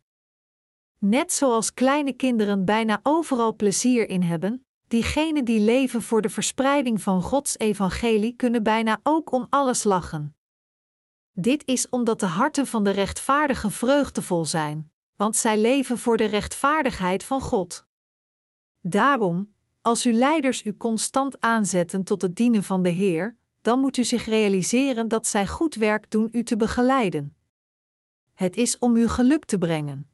[0.99, 7.03] Net zoals kleine kinderen bijna overal plezier in hebben, diegenen die leven voor de verspreiding
[7.03, 10.34] van Gods evangelie kunnen bijna ook om alles lachen.
[11.37, 16.25] Dit is omdat de harten van de rechtvaardigen vreugdevol zijn, want zij leven voor de
[16.25, 17.87] rechtvaardigheid van God.
[18.81, 23.97] Daarom, als uw leiders u constant aanzetten tot het dienen van de Heer, dan moet
[23.97, 27.37] u zich realiseren dat zij goed werk doen u te begeleiden.
[28.35, 30.09] Het is om u geluk te brengen.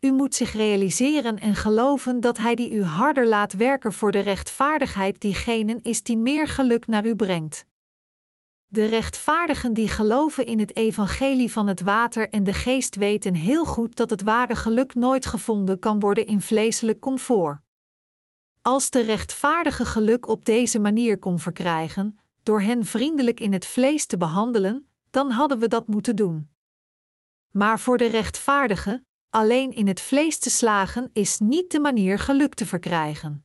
[0.00, 4.18] U moet zich realiseren en geloven dat Hij die u harder laat werken voor de
[4.18, 7.66] rechtvaardigheid diegenen is die meer geluk naar u brengt.
[8.74, 13.64] De rechtvaardigen die geloven in het evangelie van het water en de geest weten heel
[13.64, 17.58] goed dat het ware geluk nooit gevonden kan worden in vleeselijk comfort.
[18.62, 24.06] Als de rechtvaardige geluk op deze manier kon verkrijgen, door hen vriendelijk in het vlees
[24.06, 26.50] te behandelen, dan hadden we dat moeten doen.
[27.50, 32.54] Maar voor de rechtvaardige, alleen in het vlees te slagen is niet de manier geluk
[32.54, 33.44] te verkrijgen.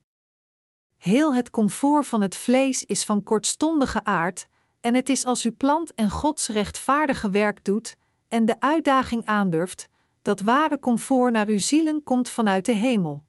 [0.98, 4.48] Heel het comfort van het vlees is van kortstondige aard,
[4.82, 7.96] en het is als u plant en Gods rechtvaardige werk doet
[8.28, 9.90] en de uitdaging aandurft,
[10.22, 13.28] dat ware comfort naar uw zielen komt vanuit de hemel.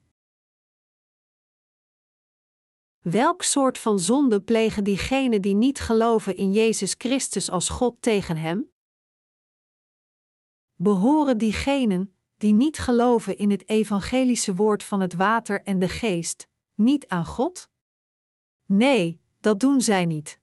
[2.99, 8.37] Welk soort van zonde plegen diegenen die niet geloven in Jezus Christus als God tegen
[8.37, 8.71] hem?
[10.75, 16.47] Behoren diegenen die niet geloven in het evangelische woord van het water en de geest,
[16.75, 17.69] niet aan God?
[18.65, 20.40] Nee, dat doen zij niet.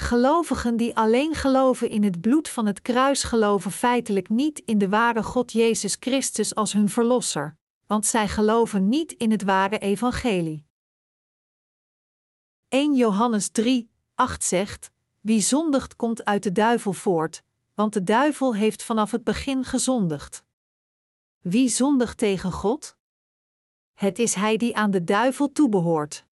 [0.00, 4.88] Gelovigen die alleen geloven in het bloed van het kruis geloven feitelijk niet in de
[4.88, 10.66] ware God Jezus Christus als hun verlosser, want zij geloven niet in het ware evangelie.
[12.68, 14.90] 1 Johannes 3, 8 zegt:
[15.20, 17.42] Wie zondigt komt uit de duivel voort,
[17.74, 20.44] want de duivel heeft vanaf het begin gezondigd.
[21.38, 22.96] Wie zondigt tegen God?
[23.94, 26.27] Het is hij die aan de duivel toebehoort.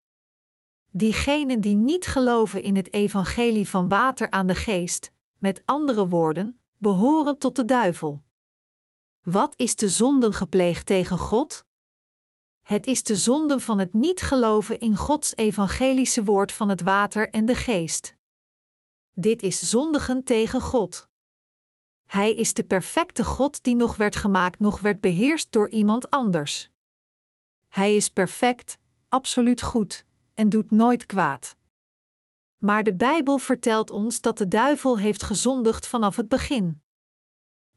[0.91, 6.61] Diegenen die niet geloven in het evangelie van water aan de geest, met andere woorden,
[6.76, 8.22] behoren tot de duivel.
[9.22, 11.64] Wat is de zonden gepleegd tegen God?
[12.62, 17.30] Het is de zonde van het niet geloven in Gods evangelische woord van het water
[17.30, 18.16] en de geest.
[19.12, 21.09] Dit is zondigen tegen God.
[22.07, 26.70] Hij is de perfecte God die nog werd gemaakt, nog werd beheerst door iemand anders.
[27.68, 28.78] Hij is perfect,
[29.09, 30.05] absoluut goed
[30.37, 31.57] en doet nooit kwaad.
[32.59, 36.82] Maar de Bijbel vertelt ons dat de duivel heeft gezondigd vanaf het begin.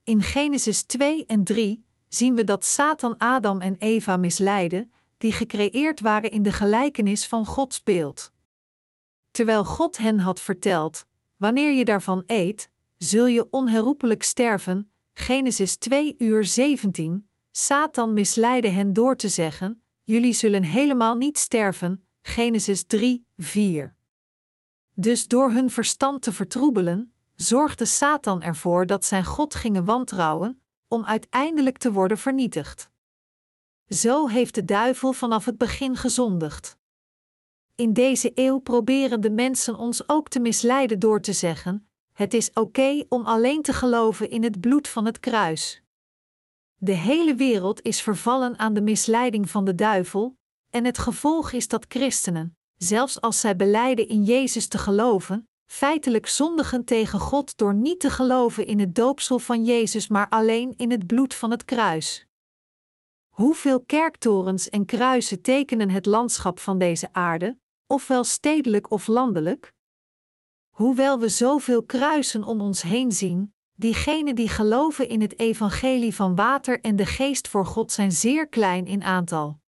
[0.03, 5.99] In Genesis 2 en 3 zien we dat Satan Adam en Eva misleidde, die gecreëerd
[5.99, 8.31] waren in de gelijkenis van Gods beeld.
[9.31, 11.05] Terwijl God hen had verteld:
[11.37, 14.91] Wanneer je daarvan eet, zul je onherroepelijk sterven.
[15.13, 17.29] Genesis 2 uur 17.
[17.51, 22.08] Satan misleidde hen door te zeggen: Jullie zullen helemaal niet sterven.
[22.29, 23.95] Genesis 3, 4.
[24.93, 31.05] Dus door hun verstand te vertroebelen, zorgde Satan ervoor dat zijn God gingen wantrouwen, om
[31.05, 32.89] uiteindelijk te worden vernietigd.
[33.87, 36.77] Zo heeft de duivel vanaf het begin gezondigd.
[37.75, 42.51] In deze eeuw proberen de mensen ons ook te misleiden door te zeggen: het is
[42.53, 45.83] oké om alleen te geloven in het bloed van het kruis.
[46.75, 50.37] De hele wereld is vervallen aan de misleiding van de duivel,
[50.69, 56.27] en het gevolg is dat christenen, zelfs als zij beleiden in Jezus te geloven, feitelijk
[56.27, 60.91] zondigen tegen God door niet te geloven in het doopsel van Jezus, maar alleen in
[60.91, 62.27] het bloed van het kruis.
[63.29, 69.73] Hoeveel kerktorens en kruisen tekenen het landschap van deze aarde, ofwel stedelijk of landelijk?
[70.69, 76.35] Hoewel we zoveel kruisen om ons heen zien, diegenen die geloven in het evangelie van
[76.35, 79.59] water en de geest voor God zijn zeer klein in aantal.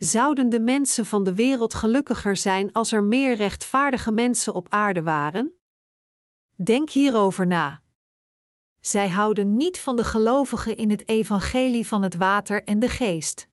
[0.00, 5.02] Zouden de mensen van de wereld gelukkiger zijn als er meer rechtvaardige mensen op aarde
[5.02, 5.60] waren?
[6.56, 7.82] Denk hierover na.
[8.78, 13.48] Zij houden niet van de gelovigen in het evangelie van het water en de geest.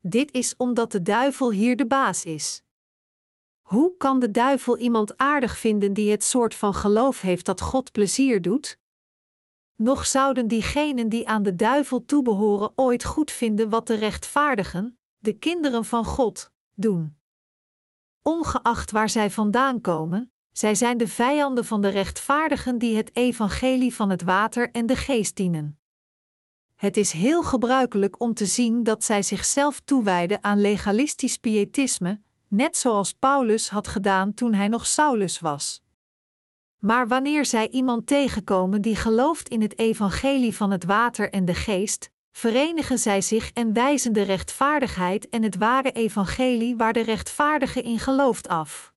[0.00, 2.62] Dit is omdat de duivel hier de baas is.
[3.62, 7.92] Hoe kan de duivel iemand aardig vinden die het soort van geloof heeft dat God
[7.92, 8.78] plezier doet?
[9.74, 15.32] Nog zouden diegenen die aan de duivel toebehoren ooit goed vinden wat de rechtvaardigen, de
[15.32, 17.16] kinderen van God, doen.
[18.22, 23.94] Ongeacht waar zij vandaan komen, zij zijn de vijanden van de rechtvaardigen die het evangelie
[23.94, 25.78] van het water en de geest dienen.
[26.74, 32.76] Het is heel gebruikelijk om te zien dat zij zichzelf toewijden aan legalistisch pietisme, net
[32.76, 35.82] zoals Paulus had gedaan toen hij nog Saulus was.
[36.78, 41.54] Maar wanneer zij iemand tegenkomen die gelooft in het evangelie van het water en de
[41.54, 47.82] geest, verenigen zij zich en wijzen de rechtvaardigheid en het ware evangelie waar de rechtvaardige
[47.82, 48.92] in gelooft af.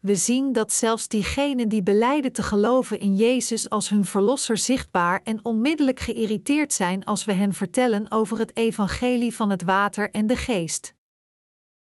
[0.00, 5.20] We zien dat zelfs diegenen die beleiden te geloven in Jezus als hun verlosser zichtbaar
[5.24, 10.26] en onmiddellijk geïrriteerd zijn als we hen vertellen over het evangelie van het water en
[10.26, 10.94] de geest.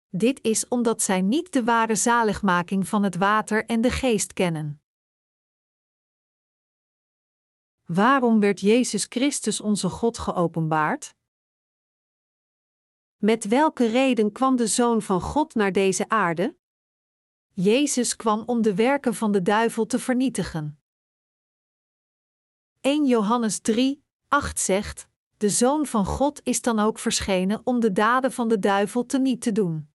[0.10, 4.79] Dit is omdat zij niet de ware zaligmaking van het water en de geest kennen.
[7.94, 11.16] Waarom werd Jezus Christus onze God geopenbaard?
[13.18, 16.58] Met welke reden kwam de Zoon van God naar deze aarde?
[17.54, 20.80] Jezus kwam om de werken van de duivel te vernietigen.
[22.82, 27.92] 1 Johannes 3, 8 zegt: De Zoon van God is dan ook verschenen om de
[27.92, 29.90] daden van de duivel te niet te doen.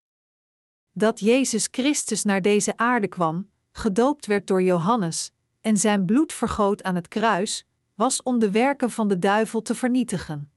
[0.92, 6.82] Dat Jezus Christus naar deze aarde kwam, gedoopt werd door Johannes en zijn bloed vergoot
[6.82, 10.53] aan het kruis, was om de werken van de duivel te vernietigen.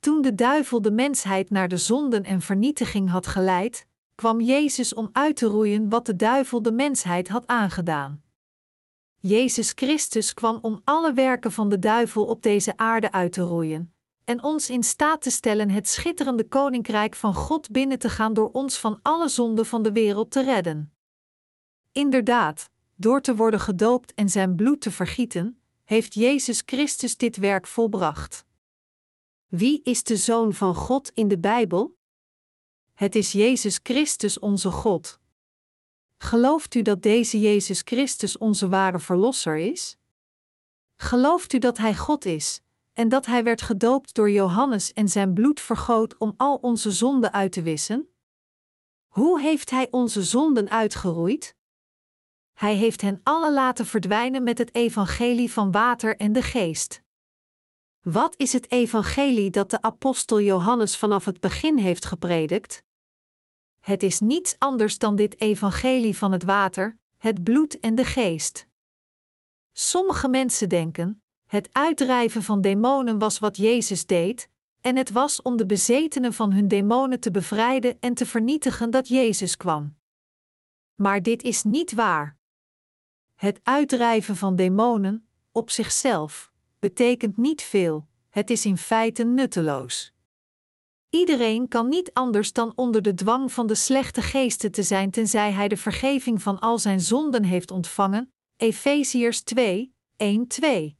[0.00, 5.08] Toen de duivel de mensheid naar de zonden en vernietiging had geleid, kwam Jezus om
[5.12, 8.22] uit te roeien wat de duivel de mensheid had aangedaan.
[9.18, 13.92] Jezus Christus kwam om alle werken van de duivel op deze aarde uit te roeien
[14.24, 18.50] en ons in staat te stellen het schitterende koninkrijk van God binnen te gaan door
[18.52, 20.92] ons van alle zonden van de wereld te redden.
[21.92, 27.66] Inderdaad, door te worden gedoopt en zijn bloed te vergieten, heeft Jezus Christus dit werk
[27.66, 28.44] volbracht.
[29.46, 31.96] Wie is de Zoon van God in de Bijbel?
[32.94, 35.20] Het is Jezus Christus onze God.
[36.18, 39.96] Gelooft u dat deze Jezus Christus onze ware Verlosser is?
[40.96, 42.60] Gelooft u dat Hij God is
[42.92, 47.32] en dat Hij werd gedoopt door Johannes en zijn bloed vergoot om al onze zonden
[47.32, 48.08] uit te wissen?
[49.08, 51.56] Hoe heeft Hij onze zonden uitgeroeid?
[52.62, 57.02] Hij heeft hen alle laten verdwijnen met het evangelie van water en de geest.
[58.00, 62.82] Wat is het evangelie dat de apostel Johannes vanaf het begin heeft gepredikt?
[63.78, 68.66] Het is niets anders dan dit evangelie van het water, het bloed en de geest.
[69.72, 74.48] Sommige mensen denken: het uitdrijven van demonen was wat Jezus deed,
[74.80, 79.08] en het was om de bezetenen van hun demonen te bevrijden en te vernietigen dat
[79.08, 79.96] Jezus kwam.
[80.94, 82.40] Maar dit is niet waar.
[83.42, 90.12] Het uitdrijven van demonen, op zichzelf, betekent niet veel, het is in feite nutteloos.
[91.10, 95.52] Iedereen kan niet anders dan onder de dwang van de slechte geesten te zijn tenzij
[95.52, 98.32] hij de vergeving van al zijn zonden heeft ontvangen.
[98.56, 100.96] Efeziërs 2, 1, 2.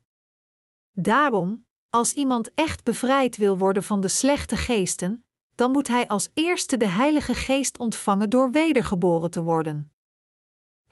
[0.92, 5.24] Daarom, als iemand echt bevrijd wil worden van de slechte geesten,
[5.54, 9.91] dan moet hij als eerste de Heilige Geest ontvangen door wedergeboren te worden.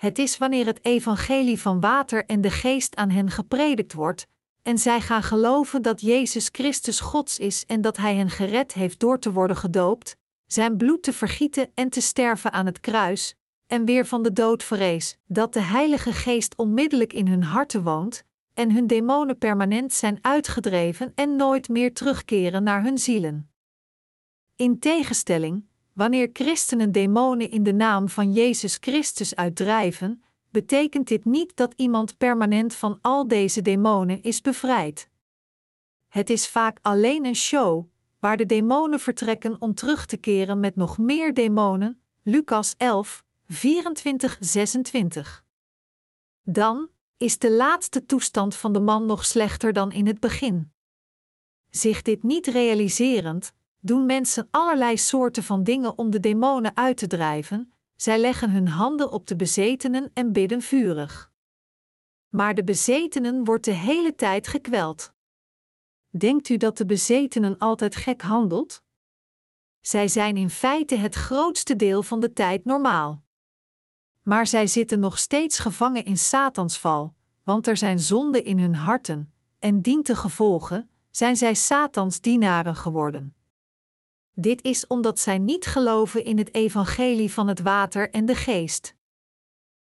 [0.01, 4.27] Het is wanneer het evangelie van water en de geest aan hen gepredikt wordt,
[4.63, 9.01] en zij gaan geloven dat Jezus Christus Gods is en dat Hij hen gered heeft
[9.01, 13.35] door te worden gedoopt, zijn bloed te vergieten en te sterven aan het kruis,
[13.67, 18.25] en weer van de dood verrees, dat de Heilige Geest onmiddellijk in hun harten woont,
[18.55, 23.51] en hun demonen permanent zijn uitgedreven en nooit meer terugkeren naar hun zielen.
[24.57, 31.57] In tegenstelling, Wanneer christenen demonen in de naam van Jezus Christus uitdrijven, betekent dit niet
[31.57, 35.09] dat iemand permanent van al deze demonen is bevrijd.
[36.09, 37.85] Het is vaak alleen een show,
[38.19, 42.03] waar de demonen vertrekken om terug te keren met nog meer demonen.
[42.23, 45.45] Lucas 11, 24, 26.
[46.43, 50.73] Dan is de laatste toestand van de man nog slechter dan in het begin.
[51.71, 57.07] Zich dit niet realiserend, doen mensen allerlei soorten van dingen om de demonen uit te
[57.07, 61.33] drijven, zij leggen hun handen op de bezetenen en bidden vurig.
[62.29, 65.13] Maar de bezetenen wordt de hele tijd gekweld.
[66.09, 68.83] Denkt u dat de bezetenen altijd gek handelt?
[69.81, 73.23] Zij zijn in feite het grootste deel van de tijd normaal.
[74.23, 79.33] Maar zij zitten nog steeds gevangen in Satansval, want er zijn zonden in hun harten,
[79.59, 83.35] en dient te gevolgen zijn zij Satans dienaren geworden.
[84.35, 88.95] Dit is omdat zij niet geloven in het evangelie van het water en de geest.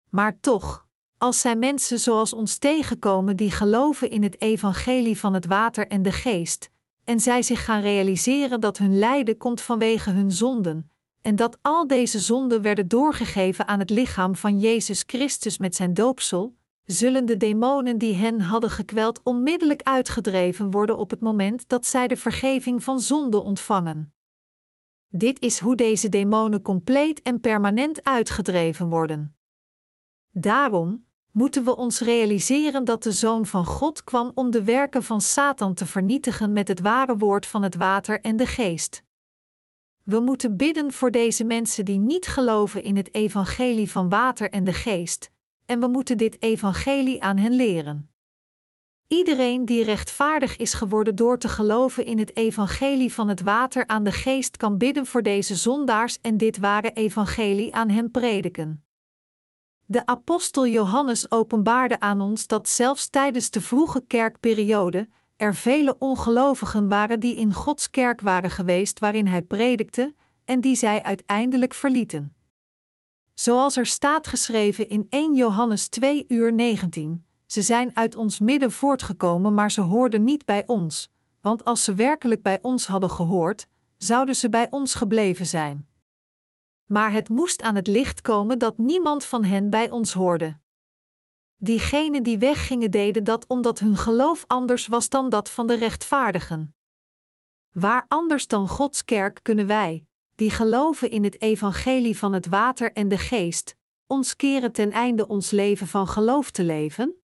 [0.09, 0.87] Maar toch,
[1.19, 6.03] als zij mensen zoals ons tegenkomen die geloven in het evangelie van het water en
[6.03, 6.71] de geest,
[7.05, 10.91] en zij zich gaan realiseren dat hun lijden komt vanwege hun zonden,
[11.23, 15.95] en dat al deze zonden werden doorgegeven aan het lichaam van Jezus Christus met zijn
[15.95, 16.55] doopsel,
[16.85, 22.09] zullen de demonen die hen hadden gekweld onmiddellijk uitgedreven worden op het moment dat zij
[22.09, 24.15] de vergeving van zonde ontvangen.
[25.13, 29.37] Dit is hoe deze demonen compleet en permanent uitgedreven worden.
[30.31, 35.21] Daarom moeten we ons realiseren dat de Zoon van God kwam om de werken van
[35.21, 39.03] Satan te vernietigen met het ware woord van het water en de geest.
[40.03, 44.65] We moeten bidden voor deze mensen die niet geloven in het evangelie van water en
[44.65, 45.31] de geest,
[45.67, 48.10] en we moeten dit evangelie aan hen leren.
[49.13, 54.05] Iedereen die rechtvaardig is geworden door te geloven in het evangelie van het water aan
[54.05, 58.85] de geest kan bidden voor deze zondaars en dit ware evangelie aan hen prediken.
[59.87, 66.89] De apostel Johannes openbaarde aan ons dat zelfs tijdens de vroege kerkperiode er vele ongelovigen
[66.89, 70.15] waren die in Gods kerk waren geweest waarin hij predikte
[70.45, 72.35] en die zij uiteindelijk verlieten.
[73.35, 78.73] Zoals er staat geschreven in 1 Johannes 2 uur 19: Ze zijn uit ons midden
[78.73, 81.11] voortgekomen, maar ze hoorden niet bij ons,
[81.41, 83.67] want als ze werkelijk bij ons hadden gehoord,
[83.97, 85.89] zouden ze bij ons gebleven zijn.
[86.87, 90.59] Maar het moest aan het licht komen dat niemand van hen bij ons hoorde.
[91.57, 96.75] Diegenen die weggingen deden dat omdat hun geloof anders was dan dat van de rechtvaardigen.
[97.73, 100.05] Waar anders dan Gods kerk kunnen wij,
[100.35, 105.27] die geloven in het evangelie van het water en de geest, ons keren ten einde
[105.27, 107.20] ons leven van geloof te leven?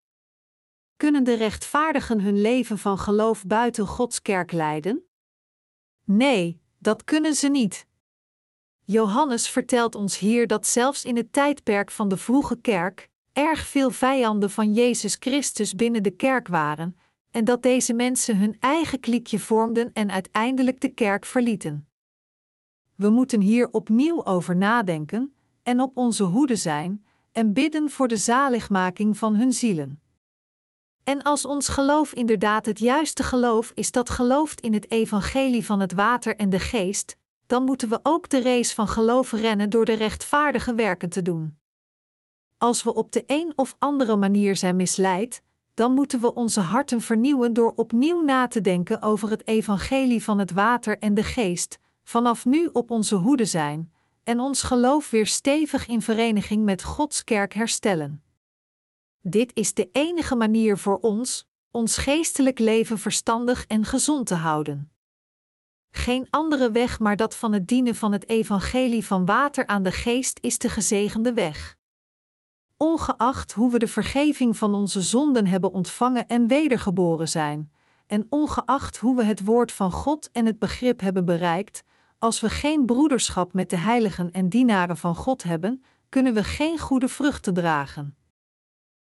[0.97, 5.03] Kunnen de rechtvaardigen hun leven van geloof buiten Gods kerk leiden?
[6.03, 7.87] Nee, dat kunnen ze niet.
[8.83, 13.91] Johannes vertelt ons hier dat zelfs in het tijdperk van de vroege kerk erg veel
[13.91, 16.97] vijanden van Jezus Christus binnen de kerk waren,
[17.31, 21.87] en dat deze mensen hun eigen kliekje vormden en uiteindelijk de kerk verlieten.
[22.95, 28.17] We moeten hier opnieuw over nadenken en op onze hoede zijn en bidden voor de
[28.17, 30.01] zaligmaking van hun zielen.
[31.07, 35.79] En als ons geloof inderdaad het juiste geloof is dat gelooft in het evangelie van
[35.79, 37.15] het water en de geest,
[37.45, 41.57] dan moeten we ook de race van geloof rennen door de rechtvaardige werken te doen.
[42.57, 45.41] Als we op de een of andere manier zijn misleid,
[45.73, 50.39] dan moeten we onze harten vernieuwen door opnieuw na te denken over het evangelie van
[50.39, 53.91] het water en de geest, vanaf nu op onze hoede zijn
[54.23, 58.21] en ons geloof weer stevig in vereniging met Gods kerk herstellen.
[59.21, 64.91] Dit is de enige manier voor ons, ons geestelijk leven verstandig en gezond te houden.
[65.91, 69.91] Geen andere weg maar dat van het dienen van het evangelie van water aan de
[69.91, 71.77] geest is de gezegende weg.
[72.77, 77.71] Ongeacht hoe we de vergeving van onze zonden hebben ontvangen en wedergeboren zijn,
[78.07, 81.83] en ongeacht hoe we het woord van God en het begrip hebben bereikt,
[82.19, 86.79] als we geen broederschap met de heiligen en dienaren van God hebben, kunnen we geen
[86.79, 88.15] goede vruchten dragen.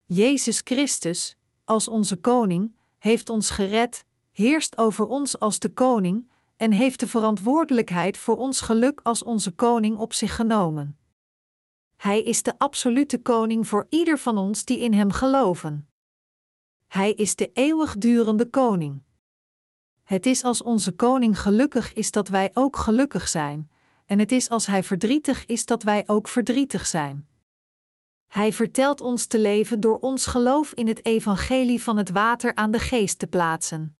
[0.06, 6.72] Jezus Christus, als onze koning, heeft ons gered, heerst over ons als de koning en
[6.72, 10.98] heeft de verantwoordelijkheid voor ons geluk als onze koning op zich genomen.
[11.96, 15.88] Hij is de absolute koning voor ieder van ons die in hem geloven.
[16.86, 19.02] Hij is de eeuwigdurende koning.
[20.02, 23.70] Het is als onze koning gelukkig is dat wij ook gelukkig zijn,
[24.06, 27.28] en het is als hij verdrietig is dat wij ook verdrietig zijn.
[28.34, 32.70] Hij vertelt ons te leven door ons geloof in het evangelie van het water aan
[32.70, 33.96] de geest te plaatsen.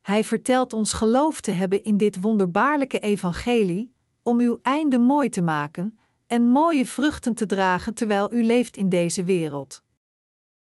[0.00, 5.42] Hij vertelt ons geloof te hebben in dit wonderbaarlijke evangelie, om uw einde mooi te
[5.42, 9.82] maken en mooie vruchten te dragen terwijl u leeft in deze wereld.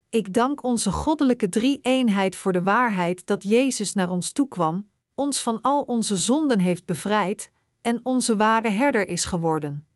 [0.10, 5.62] Ik dank onze goddelijke drie-eenheid voor de waarheid dat Jezus naar ons toekwam, ons van
[5.62, 9.88] al onze zonden heeft bevrijd en onze ware herder is geworden.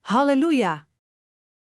[0.00, 0.90] Halleluja!